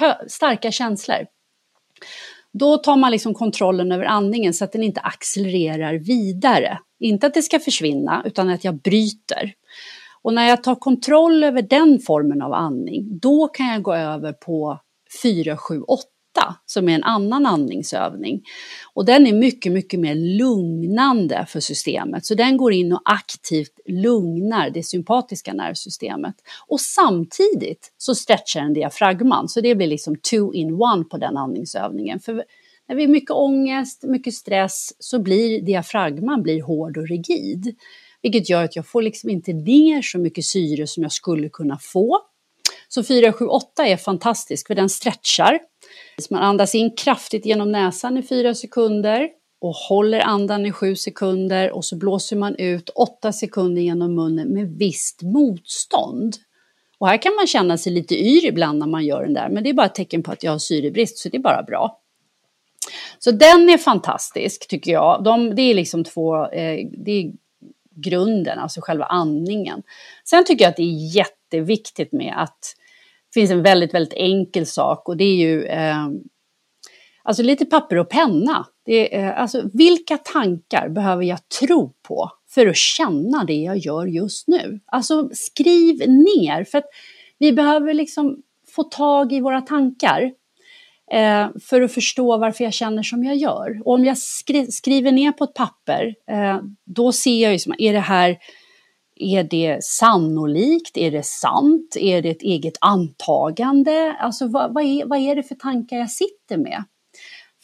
ja, 0.00 0.20
starka 0.28 0.70
känslor. 0.70 1.26
Då 2.52 2.76
tar 2.76 2.96
man 2.96 3.10
liksom 3.10 3.34
kontrollen 3.34 3.92
över 3.92 4.04
andningen 4.04 4.54
så 4.54 4.64
att 4.64 4.72
den 4.72 4.82
inte 4.82 5.00
accelererar 5.00 5.94
vidare. 5.94 6.78
Inte 7.00 7.26
att 7.26 7.34
det 7.34 7.42
ska 7.42 7.60
försvinna, 7.60 8.22
utan 8.26 8.50
att 8.50 8.64
jag 8.64 8.74
bryter. 8.80 9.52
Och 10.22 10.34
när 10.34 10.48
jag 10.48 10.62
tar 10.62 10.74
kontroll 10.74 11.44
över 11.44 11.62
den 11.62 11.98
formen 11.98 12.42
av 12.42 12.52
andning, 12.52 13.18
då 13.18 13.48
kan 13.48 13.66
jag 13.66 13.82
gå 13.82 13.94
över 13.94 14.32
på 14.32 14.80
4, 15.22 15.56
7, 15.56 15.80
8 15.80 16.02
som 16.66 16.88
är 16.88 16.94
en 16.94 17.04
annan 17.04 17.46
andningsövning. 17.46 18.42
Och 18.94 19.04
den 19.04 19.26
är 19.26 19.32
mycket, 19.32 19.72
mycket 19.72 20.00
mer 20.00 20.14
lugnande 20.14 21.46
för 21.48 21.60
systemet. 21.60 22.26
Så 22.26 22.34
den 22.34 22.56
går 22.56 22.72
in 22.72 22.92
och 22.92 23.02
aktivt 23.04 23.80
lugnar 23.86 24.70
det 24.70 24.82
sympatiska 24.82 25.52
nervsystemet. 25.52 26.34
Och 26.66 26.80
samtidigt 26.80 27.92
så 27.98 28.14
stretchar 28.14 28.60
den 28.60 28.72
diafragman, 28.72 29.48
så 29.48 29.60
det 29.60 29.74
blir 29.74 29.86
liksom 29.86 30.16
two 30.16 30.54
in 30.54 30.74
one 30.74 31.04
på 31.04 31.18
den 31.18 31.36
andningsövningen. 31.36 32.20
För 32.20 32.44
när 32.88 32.96
vi 32.96 33.02
har 33.02 33.08
mycket 33.08 33.30
ångest, 33.30 34.02
mycket 34.02 34.34
stress, 34.34 34.92
så 34.98 35.18
blir 35.18 35.62
diafragman 35.62 36.42
blir 36.42 36.62
hård 36.62 36.96
och 36.96 37.08
rigid. 37.08 37.76
Vilket 38.22 38.50
gör 38.50 38.64
att 38.64 38.76
jag 38.76 38.86
får 38.86 39.02
liksom 39.02 39.30
inte 39.30 39.52
ner 39.52 40.02
så 40.02 40.18
mycket 40.18 40.44
syre 40.44 40.86
som 40.86 41.02
jag 41.02 41.12
skulle 41.12 41.48
kunna 41.48 41.78
få. 41.78 42.18
Så 42.88 43.04
4, 43.04 43.32
7, 43.32 43.46
8 43.46 43.86
är 43.86 43.96
fantastisk 43.96 44.66
för 44.66 44.74
den 44.74 44.88
stretchar. 44.88 45.58
Man 46.30 46.42
andas 46.42 46.74
in 46.74 46.96
kraftigt 46.96 47.46
genom 47.46 47.72
näsan 47.72 48.18
i 48.18 48.22
fyra 48.22 48.54
sekunder 48.54 49.28
och 49.60 49.74
håller 49.74 50.20
andan 50.20 50.66
i 50.66 50.72
sju 50.72 50.96
sekunder 50.96 51.70
och 51.70 51.84
så 51.84 51.96
blåser 51.96 52.36
man 52.36 52.56
ut 52.56 52.88
åtta 52.88 53.32
sekunder 53.32 53.82
genom 53.82 54.14
munnen 54.14 54.48
med 54.48 54.68
visst 54.68 55.22
motstånd. 55.22 56.36
Och 56.98 57.08
här 57.08 57.16
kan 57.22 57.34
man 57.34 57.46
känna 57.46 57.78
sig 57.78 57.92
lite 57.92 58.14
yr 58.14 58.46
ibland 58.46 58.78
när 58.78 58.86
man 58.86 59.04
gör 59.04 59.22
den 59.22 59.34
där, 59.34 59.48
men 59.48 59.64
det 59.64 59.70
är 59.70 59.74
bara 59.74 59.86
ett 59.86 59.94
tecken 59.94 60.22
på 60.22 60.32
att 60.32 60.42
jag 60.42 60.52
har 60.52 60.58
syrebrist, 60.58 61.18
så 61.18 61.28
det 61.28 61.36
är 61.36 61.42
bara 61.42 61.62
bra. 61.62 62.00
Så 63.18 63.30
den 63.30 63.68
är 63.68 63.78
fantastisk 63.78 64.68
tycker 64.68 64.92
jag. 64.92 65.24
De, 65.24 65.54
det 65.54 65.62
är 65.62 65.74
liksom 65.74 66.04
två, 66.04 66.46
eh, 66.46 66.86
det 67.04 67.12
är 67.12 67.32
grunden, 67.94 68.58
alltså 68.58 68.80
själva 68.80 69.04
andningen. 69.04 69.82
Sen 70.24 70.44
tycker 70.44 70.64
jag 70.64 70.70
att 70.70 70.76
det 70.76 70.82
är 70.82 71.16
jätteviktigt 71.16 72.12
med 72.12 72.34
att 72.36 72.76
finns 73.34 73.50
en 73.50 73.62
väldigt, 73.62 73.94
väldigt 73.94 74.14
enkel 74.16 74.66
sak 74.66 75.08
och 75.08 75.16
det 75.16 75.24
är 75.24 75.34
ju 75.34 75.64
eh, 75.64 76.08
alltså 77.22 77.42
lite 77.42 77.64
papper 77.64 77.96
och 77.96 78.08
penna. 78.08 78.66
Det 78.84 79.16
är, 79.16 79.26
eh, 79.26 79.40
alltså, 79.40 79.62
vilka 79.72 80.18
tankar 80.18 80.88
behöver 80.88 81.24
jag 81.24 81.48
tro 81.60 81.92
på 82.08 82.30
för 82.50 82.66
att 82.66 82.76
känna 82.76 83.44
det 83.44 83.54
jag 83.54 83.76
gör 83.76 84.06
just 84.06 84.48
nu? 84.48 84.80
Alltså 84.86 85.28
skriv 85.32 86.08
ner, 86.08 86.64
för 86.64 86.78
att 86.78 86.86
vi 87.38 87.52
behöver 87.52 87.94
liksom 87.94 88.42
få 88.74 88.82
tag 88.82 89.32
i 89.32 89.40
våra 89.40 89.60
tankar 89.60 90.32
eh, 91.12 91.48
för 91.62 91.82
att 91.82 91.92
förstå 91.92 92.36
varför 92.36 92.64
jag 92.64 92.72
känner 92.72 93.02
som 93.02 93.24
jag 93.24 93.36
gör. 93.36 93.80
Och 93.84 93.94
om 93.94 94.04
jag 94.04 94.18
skri 94.18 94.72
skriver 94.72 95.12
ner 95.12 95.32
på 95.32 95.44
ett 95.44 95.54
papper, 95.54 96.14
eh, 96.30 96.60
då 96.84 97.12
ser 97.12 97.42
jag 97.42 97.52
ju 97.52 97.58
som, 97.58 97.74
är 97.78 97.92
det 97.92 98.00
här 98.00 98.38
är 99.16 99.44
det 99.44 99.84
sannolikt? 99.84 100.96
Är 100.96 101.10
det 101.10 101.26
sant? 101.26 101.96
Är 102.00 102.22
det 102.22 102.30
ett 102.30 102.42
eget 102.42 102.76
antagande? 102.80 104.16
Alltså 104.20 104.48
vad, 104.48 104.74
vad, 104.74 104.84
är, 104.84 105.06
vad 105.06 105.18
är 105.18 105.36
det 105.36 105.42
för 105.42 105.54
tankar 105.54 105.96
jag 105.96 106.10
sitter 106.10 106.56
med? 106.56 106.84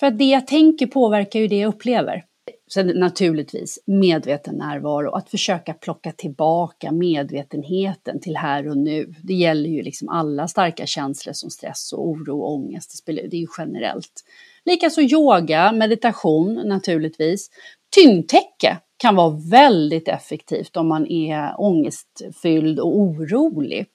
För 0.00 0.06
att 0.06 0.18
det 0.18 0.24
jag 0.24 0.46
tänker 0.46 0.86
påverkar 0.86 1.40
ju 1.40 1.48
det 1.48 1.58
jag 1.58 1.68
upplever. 1.68 2.24
Sen 2.74 2.86
naturligtvis 2.86 3.82
medveten 3.86 4.54
närvaro, 4.54 5.10
att 5.10 5.30
försöka 5.30 5.74
plocka 5.74 6.12
tillbaka 6.12 6.92
medvetenheten 6.92 8.20
till 8.20 8.36
här 8.36 8.68
och 8.68 8.76
nu. 8.76 9.14
Det 9.22 9.34
gäller 9.34 9.70
ju 9.70 9.82
liksom 9.82 10.08
alla 10.08 10.48
starka 10.48 10.86
känslor 10.86 11.32
som 11.32 11.50
stress 11.50 11.92
och 11.92 12.08
oro 12.08 12.40
och 12.40 12.54
ångest. 12.54 13.02
Det 13.06 13.12
är 13.12 13.34
ju 13.34 13.46
generellt. 13.58 14.24
Likaså 14.64 15.00
yoga, 15.00 15.72
meditation 15.72 16.54
naturligtvis. 16.54 17.50
Tyngdtäcke 17.94 18.78
kan 19.00 19.16
vara 19.16 19.38
väldigt 19.50 20.08
effektivt 20.08 20.76
om 20.76 20.88
man 20.88 21.06
är 21.06 21.60
ångestfylld 21.60 22.80
och 22.80 22.98
orolig. 22.98 23.86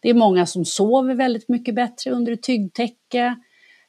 Det 0.00 0.10
är 0.10 0.14
många 0.14 0.46
som 0.46 0.64
sover 0.64 1.14
väldigt 1.14 1.48
mycket 1.48 1.74
bättre 1.74 2.10
under 2.10 2.32
ett 2.32 2.42
tyngdtäcke. 2.42 3.36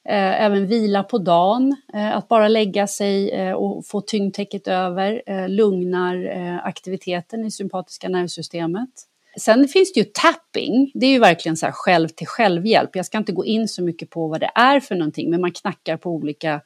Eh, 0.08 0.42
även 0.42 0.66
vila 0.66 1.02
på 1.02 1.18
dagen, 1.18 1.76
eh, 1.94 2.16
att 2.16 2.28
bara 2.28 2.48
lägga 2.48 2.86
sig 2.86 3.30
eh, 3.30 3.52
och 3.52 3.86
få 3.86 4.00
tyngdtäcket 4.00 4.68
över 4.68 5.48
lugnar 5.48 6.30
aktiviteten 6.64 7.44
i 7.44 7.50
sympatiska 7.50 8.08
nervsystemet. 8.08 8.90
Sen 9.38 9.68
finns 9.68 9.92
det 9.92 10.00
ju 10.00 10.06
tapping, 10.14 10.90
det 10.94 11.06
är 11.06 11.10
ju 11.10 11.18
verkligen 11.18 11.56
så 11.56 11.66
här 11.66 11.72
själv 11.72 12.08
till 12.08 12.26
självhjälp. 12.26 12.96
Jag 12.96 13.06
ska 13.06 13.18
inte 13.18 13.32
gå 13.32 13.44
in 13.44 13.68
så 13.68 13.82
mycket 13.82 14.10
på 14.10 14.28
vad 14.28 14.40
det 14.40 14.50
är 14.54 14.80
för 14.80 14.94
någonting, 14.94 15.30
men 15.30 15.40
man 15.40 15.52
knackar 15.52 15.96
på 15.96 16.10
olika 16.10 16.60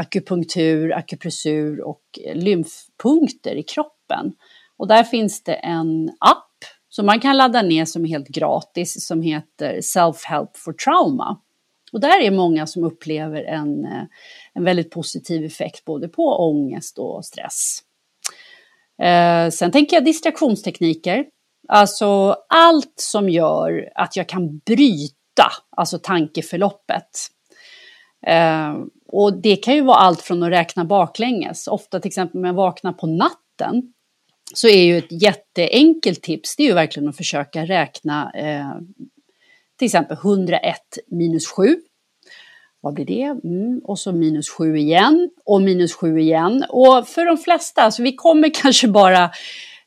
akupunktur, 0.00 0.92
akupressur 0.92 1.80
och 1.80 2.02
eh, 2.26 2.34
lymfpunkter 2.34 3.54
i 3.54 3.62
kroppen. 3.62 4.32
Och 4.76 4.88
där 4.88 5.04
finns 5.04 5.42
det 5.44 5.54
en 5.54 6.08
app 6.20 6.46
som 6.88 7.06
man 7.06 7.20
kan 7.20 7.36
ladda 7.36 7.62
ner 7.62 7.84
som 7.84 8.04
är 8.04 8.08
helt 8.08 8.28
gratis 8.28 9.06
som 9.06 9.22
heter 9.22 9.80
Self 9.80 10.24
Help 10.24 10.56
for 10.56 10.72
Trauma. 10.72 11.40
Och 11.92 12.00
där 12.00 12.20
är 12.20 12.30
många 12.30 12.66
som 12.66 12.84
upplever 12.84 13.42
en, 13.42 13.84
eh, 13.84 14.02
en 14.54 14.64
väldigt 14.64 14.90
positiv 14.90 15.44
effekt 15.44 15.84
både 15.84 16.08
på 16.08 16.22
ångest 16.22 16.98
och 16.98 17.24
stress. 17.24 17.80
Eh, 19.02 19.50
sen 19.50 19.70
tänker 19.70 19.96
jag 19.96 20.04
distraktionstekniker. 20.04 21.24
Alltså 21.68 22.36
allt 22.48 22.94
som 22.96 23.28
gör 23.28 23.90
att 23.94 24.16
jag 24.16 24.28
kan 24.28 24.58
bryta 24.58 25.50
alltså 25.76 25.98
tankeförloppet. 25.98 27.30
Eh, 28.26 28.76
och 29.06 29.32
det 29.32 29.56
kan 29.56 29.74
ju 29.74 29.80
vara 29.80 29.96
allt 29.96 30.20
från 30.20 30.42
att 30.42 30.50
räkna 30.50 30.84
baklänges. 30.84 31.66
Ofta 31.66 32.00
till 32.00 32.08
exempel 32.08 32.40
när 32.40 32.48
jag 32.48 32.54
vaknar 32.54 32.92
på 32.92 33.06
natten 33.06 33.92
så 34.54 34.68
är 34.68 34.84
ju 34.84 34.98
ett 34.98 35.22
jätteenkelt 35.22 36.22
tips, 36.22 36.56
det 36.56 36.62
är 36.62 36.66
ju 36.66 36.74
verkligen 36.74 37.08
att 37.08 37.16
försöka 37.16 37.64
räkna 37.64 38.32
eh, 38.34 38.72
till 39.78 39.86
exempel 39.86 40.16
101 40.16 40.76
minus 41.06 41.46
7. 41.46 41.76
Vad 42.80 42.94
blir 42.94 43.04
det? 43.04 43.22
Mm, 43.44 43.80
och 43.84 43.98
så 43.98 44.12
minus 44.12 44.50
7 44.50 44.76
igen 44.76 45.30
och 45.44 45.62
minus 45.62 45.94
7 45.94 46.20
igen. 46.20 46.64
Och 46.68 47.08
för 47.08 47.26
de 47.26 47.38
flesta, 47.38 47.82
alltså 47.82 48.02
vi 48.02 48.12
kommer 48.12 48.50
kanske 48.62 48.88
bara 48.88 49.24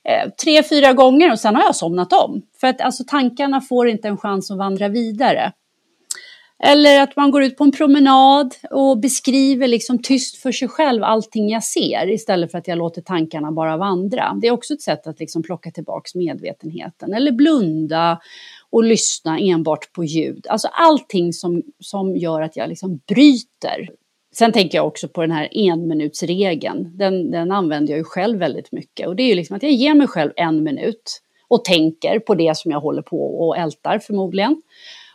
eh, 0.03 0.29
tre, 0.43 0.63
fyra 0.63 0.93
gånger 0.93 1.31
och 1.31 1.39
sen 1.39 1.55
har 1.55 1.63
jag 1.63 1.75
somnat 1.75 2.13
om. 2.13 2.41
För 2.61 2.67
att 2.67 2.81
alltså, 2.81 3.03
tankarna 3.07 3.61
får 3.61 3.87
inte 3.87 4.07
en 4.07 4.17
chans 4.17 4.51
att 4.51 4.57
vandra 4.57 4.87
vidare. 4.87 5.51
Eller 6.63 7.01
att 7.01 7.15
man 7.15 7.31
går 7.31 7.43
ut 7.43 7.57
på 7.57 7.63
en 7.63 7.71
promenad 7.71 8.55
och 8.71 8.99
beskriver 8.99 9.67
liksom 9.67 10.01
tyst 10.01 10.37
för 10.37 10.51
sig 10.51 10.67
själv 10.67 11.03
allting 11.03 11.49
jag 11.49 11.63
ser 11.63 12.09
istället 12.09 12.51
för 12.51 12.57
att 12.57 12.67
jag 12.67 12.77
låter 12.77 13.01
tankarna 13.01 13.51
bara 13.51 13.77
vandra. 13.77 14.37
Det 14.41 14.47
är 14.47 14.51
också 14.51 14.73
ett 14.73 14.81
sätt 14.81 15.07
att 15.07 15.19
liksom 15.19 15.43
plocka 15.43 15.71
tillbaks 15.71 16.15
medvetenheten. 16.15 17.13
Eller 17.13 17.31
blunda 17.31 18.19
och 18.69 18.83
lyssna 18.83 19.39
enbart 19.39 19.93
på 19.93 20.03
ljud. 20.03 20.47
Alltså 20.49 20.67
allting 20.67 21.33
som, 21.33 21.63
som 21.79 22.15
gör 22.15 22.41
att 22.41 22.57
jag 22.57 22.69
liksom 22.69 23.01
bryter. 23.07 23.89
Sen 24.35 24.51
tänker 24.51 24.77
jag 24.77 24.87
också 24.87 25.07
på 25.07 25.21
den 25.21 25.31
här 25.31 25.49
enminutsregeln. 25.51 26.97
Den, 26.97 27.31
den 27.31 27.51
använder 27.51 27.91
jag 27.93 27.97
ju 27.97 28.03
själv 28.03 28.39
väldigt 28.39 28.71
mycket. 28.71 29.07
Och 29.07 29.15
det 29.15 29.23
är 29.23 29.27
ju 29.27 29.35
liksom 29.35 29.55
att 29.57 29.63
jag 29.63 29.71
ger 29.71 29.93
mig 29.93 30.07
själv 30.07 30.31
en 30.35 30.63
minut 30.63 31.21
och 31.47 31.65
tänker 31.65 32.19
på 32.19 32.35
det 32.35 32.57
som 32.57 32.71
jag 32.71 32.79
håller 32.79 33.01
på 33.01 33.47
och 33.47 33.57
ältar 33.57 33.99
förmodligen. 33.99 34.61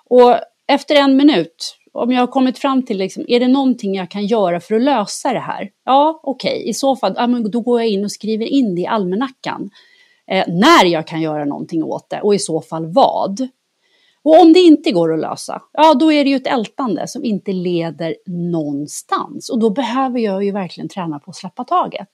Och 0.05 0.37
efter 0.69 0.95
en 0.95 1.17
minut, 1.17 1.77
om 1.93 2.13
jag 2.13 2.21
har 2.21 2.27
kommit 2.27 2.59
fram 2.59 2.83
till, 2.83 2.99
liksom, 2.99 3.25
är 3.29 3.41
det 3.41 3.49
någonting 3.49 3.95
jag 3.95 4.11
kan 4.11 4.27
göra 4.27 4.61
för 4.61 4.75
att 4.75 4.83
lösa 4.83 5.33
det 5.33 5.41
här? 5.41 5.71
Ja, 5.85 6.21
okej, 6.23 6.51
okay. 6.51 6.71
i 6.71 6.75
så 6.75 6.97
fall, 6.97 7.15
ja, 7.17 7.27
men 7.27 7.51
då 7.51 7.61
går 7.61 7.81
jag 7.81 7.89
in 7.89 8.05
och 8.05 8.13
skriver 8.13 8.47
in 8.47 8.75
det 8.75 8.81
i 8.81 8.87
almanackan. 8.87 9.71
Eh, 10.31 10.45
när 10.49 10.85
jag 10.85 11.07
kan 11.07 11.21
göra 11.21 11.45
någonting 11.45 11.85
åt 11.85 12.11
det 12.11 12.21
och 12.21 12.35
i 12.35 12.39
så 12.39 12.61
fall 12.61 12.93
vad. 12.93 13.49
Och 14.23 14.41
om 14.41 14.53
det 14.53 14.61
inte 14.61 14.91
går 14.91 15.15
att 15.15 15.21
lösa, 15.21 15.63
ja 15.73 15.95
då 15.95 16.13
är 16.13 16.25
det 16.25 16.31
ju 16.31 16.37
ett 16.37 16.47
ältande 16.47 17.09
som 17.09 17.25
inte 17.25 17.53
leder 17.53 18.17
någonstans. 18.51 19.51
Och 19.51 19.59
då 19.59 19.71
behöver 19.71 20.19
jag 20.19 20.45
ju 20.45 20.53
verkligen 20.53 20.89
träna 20.89 21.19
på 21.19 21.31
att 21.31 21.37
släppa 21.37 21.65
taget. 21.65 22.09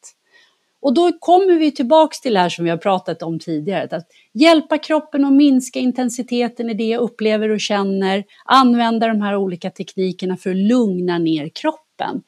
Och 0.85 0.95
då 0.95 1.13
kommer 1.13 1.59
vi 1.59 1.73
tillbaks 1.73 2.21
till 2.21 2.35
det 2.35 2.41
här 2.41 2.49
som 2.49 2.65
vi 2.65 2.71
har 2.71 2.77
pratat 2.77 3.23
om 3.23 3.39
tidigare, 3.39 3.97
att 3.97 4.07
hjälpa 4.33 4.79
kroppen 4.79 5.25
att 5.25 5.33
minska 5.33 5.79
intensiteten 5.79 6.71
i 6.71 6.75
det 6.75 6.85
jag 6.85 7.01
upplever 7.01 7.49
och 7.49 7.61
känner, 7.61 8.25
använda 8.45 9.09
de 9.09 9.21
här 9.21 9.37
olika 9.37 9.71
teknikerna 9.71 10.37
för 10.37 10.51
att 10.51 10.57
lugna 10.57 11.19
ner 11.19 11.49
kroppen. 11.49 12.23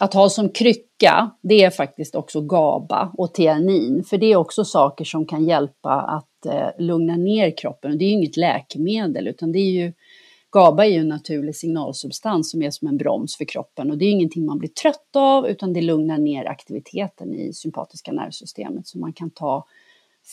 Att 0.00 0.14
ha 0.14 0.28
som 0.28 0.48
krycka, 0.48 1.30
det 1.42 1.64
är 1.64 1.70
faktiskt 1.70 2.14
också 2.14 2.40
GABA 2.40 3.12
och 3.18 3.34
tianin, 3.34 4.04
för 4.04 4.18
det 4.18 4.32
är 4.32 4.36
också 4.36 4.64
saker 4.64 5.04
som 5.04 5.26
kan 5.26 5.44
hjälpa 5.44 5.92
att 5.92 6.46
eh, 6.46 6.68
lugna 6.84 7.16
ner 7.16 7.56
kroppen. 7.56 7.98
Det 7.98 8.04
är 8.04 8.08
ju 8.08 8.12
inget 8.14 8.36
läkemedel, 8.36 9.28
utan 9.28 9.52
det 9.52 9.58
är 9.58 9.70
ju 9.70 9.92
GABA 10.50 10.86
är 10.86 10.90
ju 10.90 10.98
en 10.98 11.08
naturlig 11.08 11.56
signalsubstans 11.56 12.50
som 12.50 12.62
är 12.62 12.70
som 12.70 12.88
en 12.88 12.96
broms 12.96 13.36
för 13.36 13.44
kroppen 13.44 13.90
och 13.90 13.98
det 13.98 14.04
är 14.04 14.10
ingenting 14.10 14.46
man 14.46 14.58
blir 14.58 14.68
trött 14.68 15.16
av 15.16 15.48
utan 15.48 15.72
det 15.72 15.80
lugnar 15.80 16.18
ner 16.18 16.44
aktiviteten 16.44 17.34
i 17.34 17.52
sympatiska 17.52 18.12
nervsystemet 18.12 18.86
som 18.86 19.00
man 19.00 19.12
kan 19.12 19.30
ta 19.30 19.66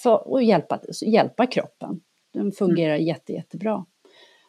för 0.04 0.38
att 0.38 0.46
hjälpa, 0.46 0.80
hjälpa 1.06 1.48
kroppen. 1.48 2.02
Den 2.34 2.52
fungerar 2.52 2.96
mm. 2.96 3.08
jätte, 3.08 3.34
jättebra. 3.34 3.86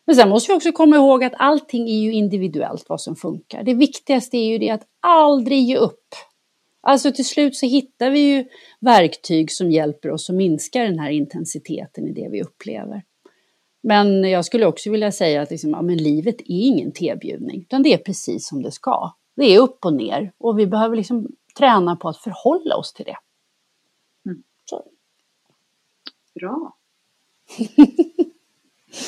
Men 0.04 0.16
sen 0.16 0.28
måste 0.28 0.52
vi 0.52 0.58
också 0.58 0.72
komma 0.72 0.96
ihåg 0.96 1.24
att 1.24 1.32
allting 1.36 1.88
är 1.88 2.00
ju 2.00 2.12
individuellt 2.12 2.84
vad 2.88 3.00
som 3.00 3.16
funkar. 3.16 3.62
Det 3.62 3.74
viktigaste 3.74 4.36
är 4.36 4.46
ju 4.46 4.58
det 4.58 4.70
att 4.70 4.86
aldrig 5.00 5.62
ge 5.62 5.76
upp. 5.76 6.14
Alltså 6.80 7.12
till 7.12 7.24
slut 7.24 7.56
så 7.56 7.66
hittar 7.66 8.10
vi 8.10 8.18
ju 8.18 8.44
verktyg 8.80 9.52
som 9.52 9.70
hjälper 9.70 10.10
oss 10.10 10.30
att 10.30 10.36
minska 10.36 10.82
den 10.82 10.98
här 10.98 11.10
intensiteten 11.10 12.08
i 12.08 12.12
det 12.12 12.28
vi 12.30 12.42
upplever. 12.42 13.02
Men 13.88 14.24
jag 14.24 14.44
skulle 14.44 14.66
också 14.66 14.90
vilja 14.90 15.12
säga 15.12 15.42
att 15.42 15.50
liksom, 15.50 15.70
ja, 15.70 15.82
men 15.82 15.96
livet 15.96 16.40
är 16.40 16.44
ingen 16.48 16.92
tebjudning, 16.92 17.60
utan 17.60 17.82
det 17.82 17.94
är 17.94 17.98
precis 17.98 18.48
som 18.48 18.62
det 18.62 18.70
ska. 18.70 19.14
Det 19.36 19.44
är 19.44 19.60
upp 19.60 19.84
och 19.84 19.94
ner 19.94 20.32
och 20.38 20.58
vi 20.58 20.66
behöver 20.66 20.96
liksom 20.96 21.28
träna 21.58 21.96
på 21.96 22.08
att 22.08 22.16
förhålla 22.16 22.76
oss 22.76 22.92
till 22.92 23.04
det. 23.04 23.16
Mm. 24.26 24.42
Bra. 26.34 26.76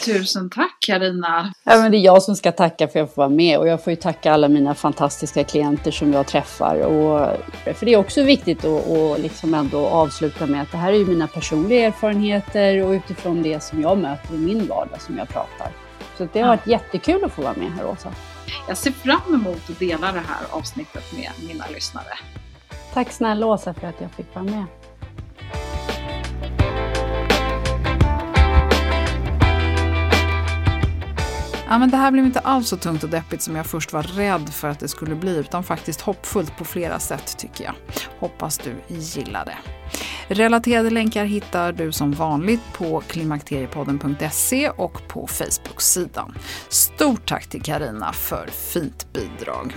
Tusen 0.05 0.51
tack 0.51 0.77
Karina. 0.87 1.53
Ja, 1.65 1.77
men 1.77 1.91
det 1.91 1.99
är 1.99 2.01
jag 2.01 2.23
som 2.23 2.37
ska 2.37 2.53
tacka 2.53 2.89
för 2.89 2.91
att 2.91 2.95
jag 2.95 3.15
får 3.15 3.23
vara 3.23 3.29
med 3.29 3.59
och 3.59 3.69
jag 3.69 3.85
får 3.85 3.91
ju 3.91 3.97
tacka 3.97 4.33
alla 4.33 4.49
mina 4.49 4.75
fantastiska 4.75 5.45
klienter 5.45 5.91
som 5.91 6.13
jag 6.13 6.27
träffar. 6.27 6.81
Och, 6.81 7.37
för 7.65 7.87
det 7.87 7.93
är 7.93 7.97
också 7.97 8.23
viktigt 8.23 8.65
att 8.65 8.87
och 8.87 9.19
liksom 9.19 9.55
ändå 9.55 9.87
avsluta 9.87 10.47
med 10.47 10.63
att 10.63 10.71
det 10.71 10.77
här 10.77 10.93
är 10.93 10.97
ju 10.97 11.07
mina 11.07 11.27
personliga 11.27 11.87
erfarenheter 11.87 12.83
och 12.83 12.91
utifrån 12.91 13.43
det 13.43 13.63
som 13.63 13.83
jag 13.83 13.99
möter 13.99 14.35
i 14.35 14.39
min 14.39 14.67
vardag 14.67 15.01
som 15.01 15.19
jag 15.19 15.29
pratar. 15.29 15.73
Så 16.19 16.29
det 16.33 16.41
har 16.41 16.49
varit 16.49 16.67
jättekul 16.67 17.25
att 17.25 17.33
få 17.33 17.43
vara 17.43 17.55
med 17.57 17.73
här 17.73 17.87
Åsa. 17.87 18.13
Jag 18.69 18.77
ser 18.77 18.91
fram 18.91 19.35
emot 19.35 19.71
att 19.71 19.79
dela 19.79 20.13
det 20.13 20.23
här 20.29 20.47
avsnittet 20.51 21.05
med 21.17 21.49
mina 21.49 21.65
lyssnare. 21.75 22.19
Tack 22.95 23.13
snälla 23.13 23.47
Åsa 23.47 23.75
för 23.75 23.87
att 23.87 24.01
jag 24.01 24.11
fick 24.11 24.35
vara 24.35 24.45
med. 24.45 24.65
Ja, 31.71 31.79
men 31.79 31.91
det 31.91 31.97
här 31.97 32.11
blev 32.11 32.25
inte 32.25 32.41
alls 32.41 32.69
så 32.69 32.77
tungt 32.77 33.05
och 33.05 33.11
deppigt 33.11 33.43
som 33.43 33.57
jag 33.57 33.67
först 33.67 33.93
var 33.93 34.03
rädd 34.03 34.49
för 34.49 34.69
att 34.69 34.81
det 34.81 34.89
skulle 34.89 35.15
bli, 35.15 35.37
utan 35.37 35.65
faktiskt 35.65 36.01
hoppfullt 36.01 36.57
på 36.57 36.65
flera 36.65 36.99
sätt 36.99 37.39
tycker 37.39 37.65
jag. 37.65 37.75
Hoppas 38.19 38.59
du 38.59 38.75
gillar 38.89 39.45
det. 39.45 39.57
Relaterade 40.31 40.91
länkar 40.91 41.25
hittar 41.25 41.73
du 41.73 41.93
som 41.93 42.13
vanligt 42.13 42.61
på 42.73 43.01
klimakteriepodden.se 43.01 44.71
och 44.71 45.09
på 45.09 45.27
Facebook-sidan. 45.27 46.35
Stort 46.69 47.29
tack 47.29 47.47
till 47.47 47.63
Karina 47.63 48.13
för 48.13 48.47
fint 48.47 49.13
bidrag. 49.13 49.77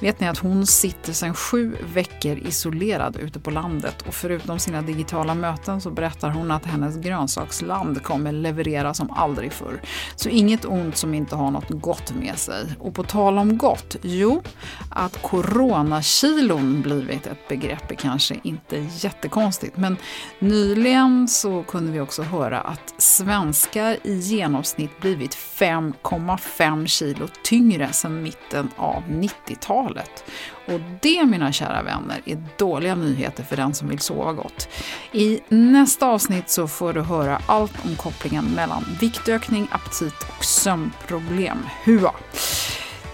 Vet 0.00 0.20
ni 0.20 0.28
att 0.28 0.38
hon 0.38 0.66
sitter 0.66 1.12
sedan 1.12 1.34
sju 1.34 1.76
veckor 1.94 2.38
isolerad 2.38 3.16
ute 3.16 3.40
på 3.40 3.50
landet 3.50 4.02
och 4.06 4.14
förutom 4.14 4.58
sina 4.58 4.82
digitala 4.82 5.34
möten 5.34 5.80
så 5.80 5.90
berättar 5.90 6.30
hon 6.30 6.50
att 6.50 6.64
hennes 6.64 6.96
grönsaksland 6.96 8.02
kommer 8.02 8.32
leverera 8.32 8.94
som 8.94 9.10
aldrig 9.10 9.52
förr. 9.52 9.80
Så 10.16 10.28
inget 10.28 10.64
ont 10.64 10.96
som 10.96 11.14
inte 11.14 11.36
har 11.36 11.50
något 11.50 11.70
gott 11.70 12.14
med 12.14 12.38
sig. 12.38 12.64
Och 12.78 12.94
på 12.94 13.02
tal 13.02 13.38
om 13.38 13.58
gott, 13.58 13.96
jo, 14.02 14.42
att 14.90 15.22
coronakilon 15.22 16.82
blivit 16.82 17.26
ett 17.26 17.48
begrepp 17.48 17.90
är 17.90 17.94
kanske 17.94 18.36
inte 18.42 18.76
jättekonstigt 18.76 19.76
men 19.76 19.91
men 19.92 20.48
nyligen 20.50 21.28
så 21.28 21.62
kunde 21.62 21.92
vi 21.92 22.00
också 22.00 22.22
höra 22.22 22.60
att 22.60 22.94
svenskar 22.98 23.96
i 24.02 24.14
genomsnitt 24.14 25.00
blivit 25.00 25.36
5,5 25.36 26.86
kilo 26.86 27.28
tyngre 27.42 27.92
sedan 27.92 28.22
mitten 28.22 28.68
av 28.76 29.02
90-talet. 29.08 30.24
Och 30.66 30.80
det, 31.02 31.24
mina 31.24 31.52
kära 31.52 31.82
vänner, 31.82 32.20
är 32.24 32.44
dåliga 32.58 32.94
nyheter 32.94 33.42
för 33.42 33.56
den 33.56 33.74
som 33.74 33.88
vill 33.88 33.98
sova 33.98 34.32
gott. 34.32 34.68
I 35.12 35.40
nästa 35.48 36.06
avsnitt 36.06 36.50
så 36.50 36.68
får 36.68 36.92
du 36.92 37.00
höra 37.00 37.42
allt 37.46 37.84
om 37.84 37.96
kopplingen 37.96 38.44
mellan 38.44 38.84
viktökning, 39.00 39.68
aptit 39.70 40.26
och 40.38 40.44
sömnproblem. 40.44 41.58
Hua! 41.84 42.14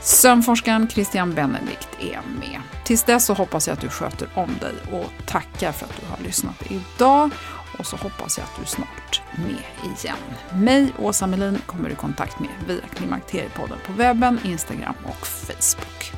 Sömnforskaren 0.09 0.89
Christian 0.89 1.35
Benedikt 1.35 1.89
är 2.01 2.21
med. 2.41 2.61
Tills 2.85 3.05
dess 3.05 3.25
så 3.25 3.35
hoppas 3.35 3.67
jag 3.67 3.75
att 3.75 3.81
du 3.81 3.89
sköter 3.89 4.29
om 4.35 4.59
dig 4.61 4.75
och 4.93 5.27
tackar 5.27 5.73
för 5.73 5.87
att 5.87 6.01
du 6.01 6.07
har 6.07 6.19
lyssnat 6.25 6.63
idag. 6.71 7.31
Och 7.79 7.87
så 7.87 7.97
hoppas 7.97 8.39
jag 8.39 8.45
att 8.45 8.57
du 8.57 8.63
är 8.63 8.67
snart 8.67 9.23
med 9.37 9.93
igen. 9.97 10.17
Mig, 10.55 10.93
Åsa 10.99 11.27
Melin, 11.27 11.59
kommer 11.67 11.85
du 11.85 11.93
i 11.93 11.97
kontakt 11.97 12.41
med 12.41 12.51
via 12.67 12.89
Klimakteriepodden 12.95 13.79
på 13.87 13.93
webben, 13.93 14.41
Instagram 14.45 14.95
och 15.05 15.27
Facebook. 15.27 16.13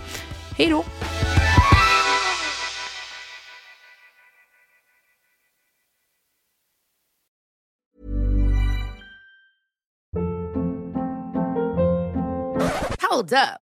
Hej 0.57 0.69
då! 0.69 0.85
Hold 13.11 13.33
up. 13.33 13.70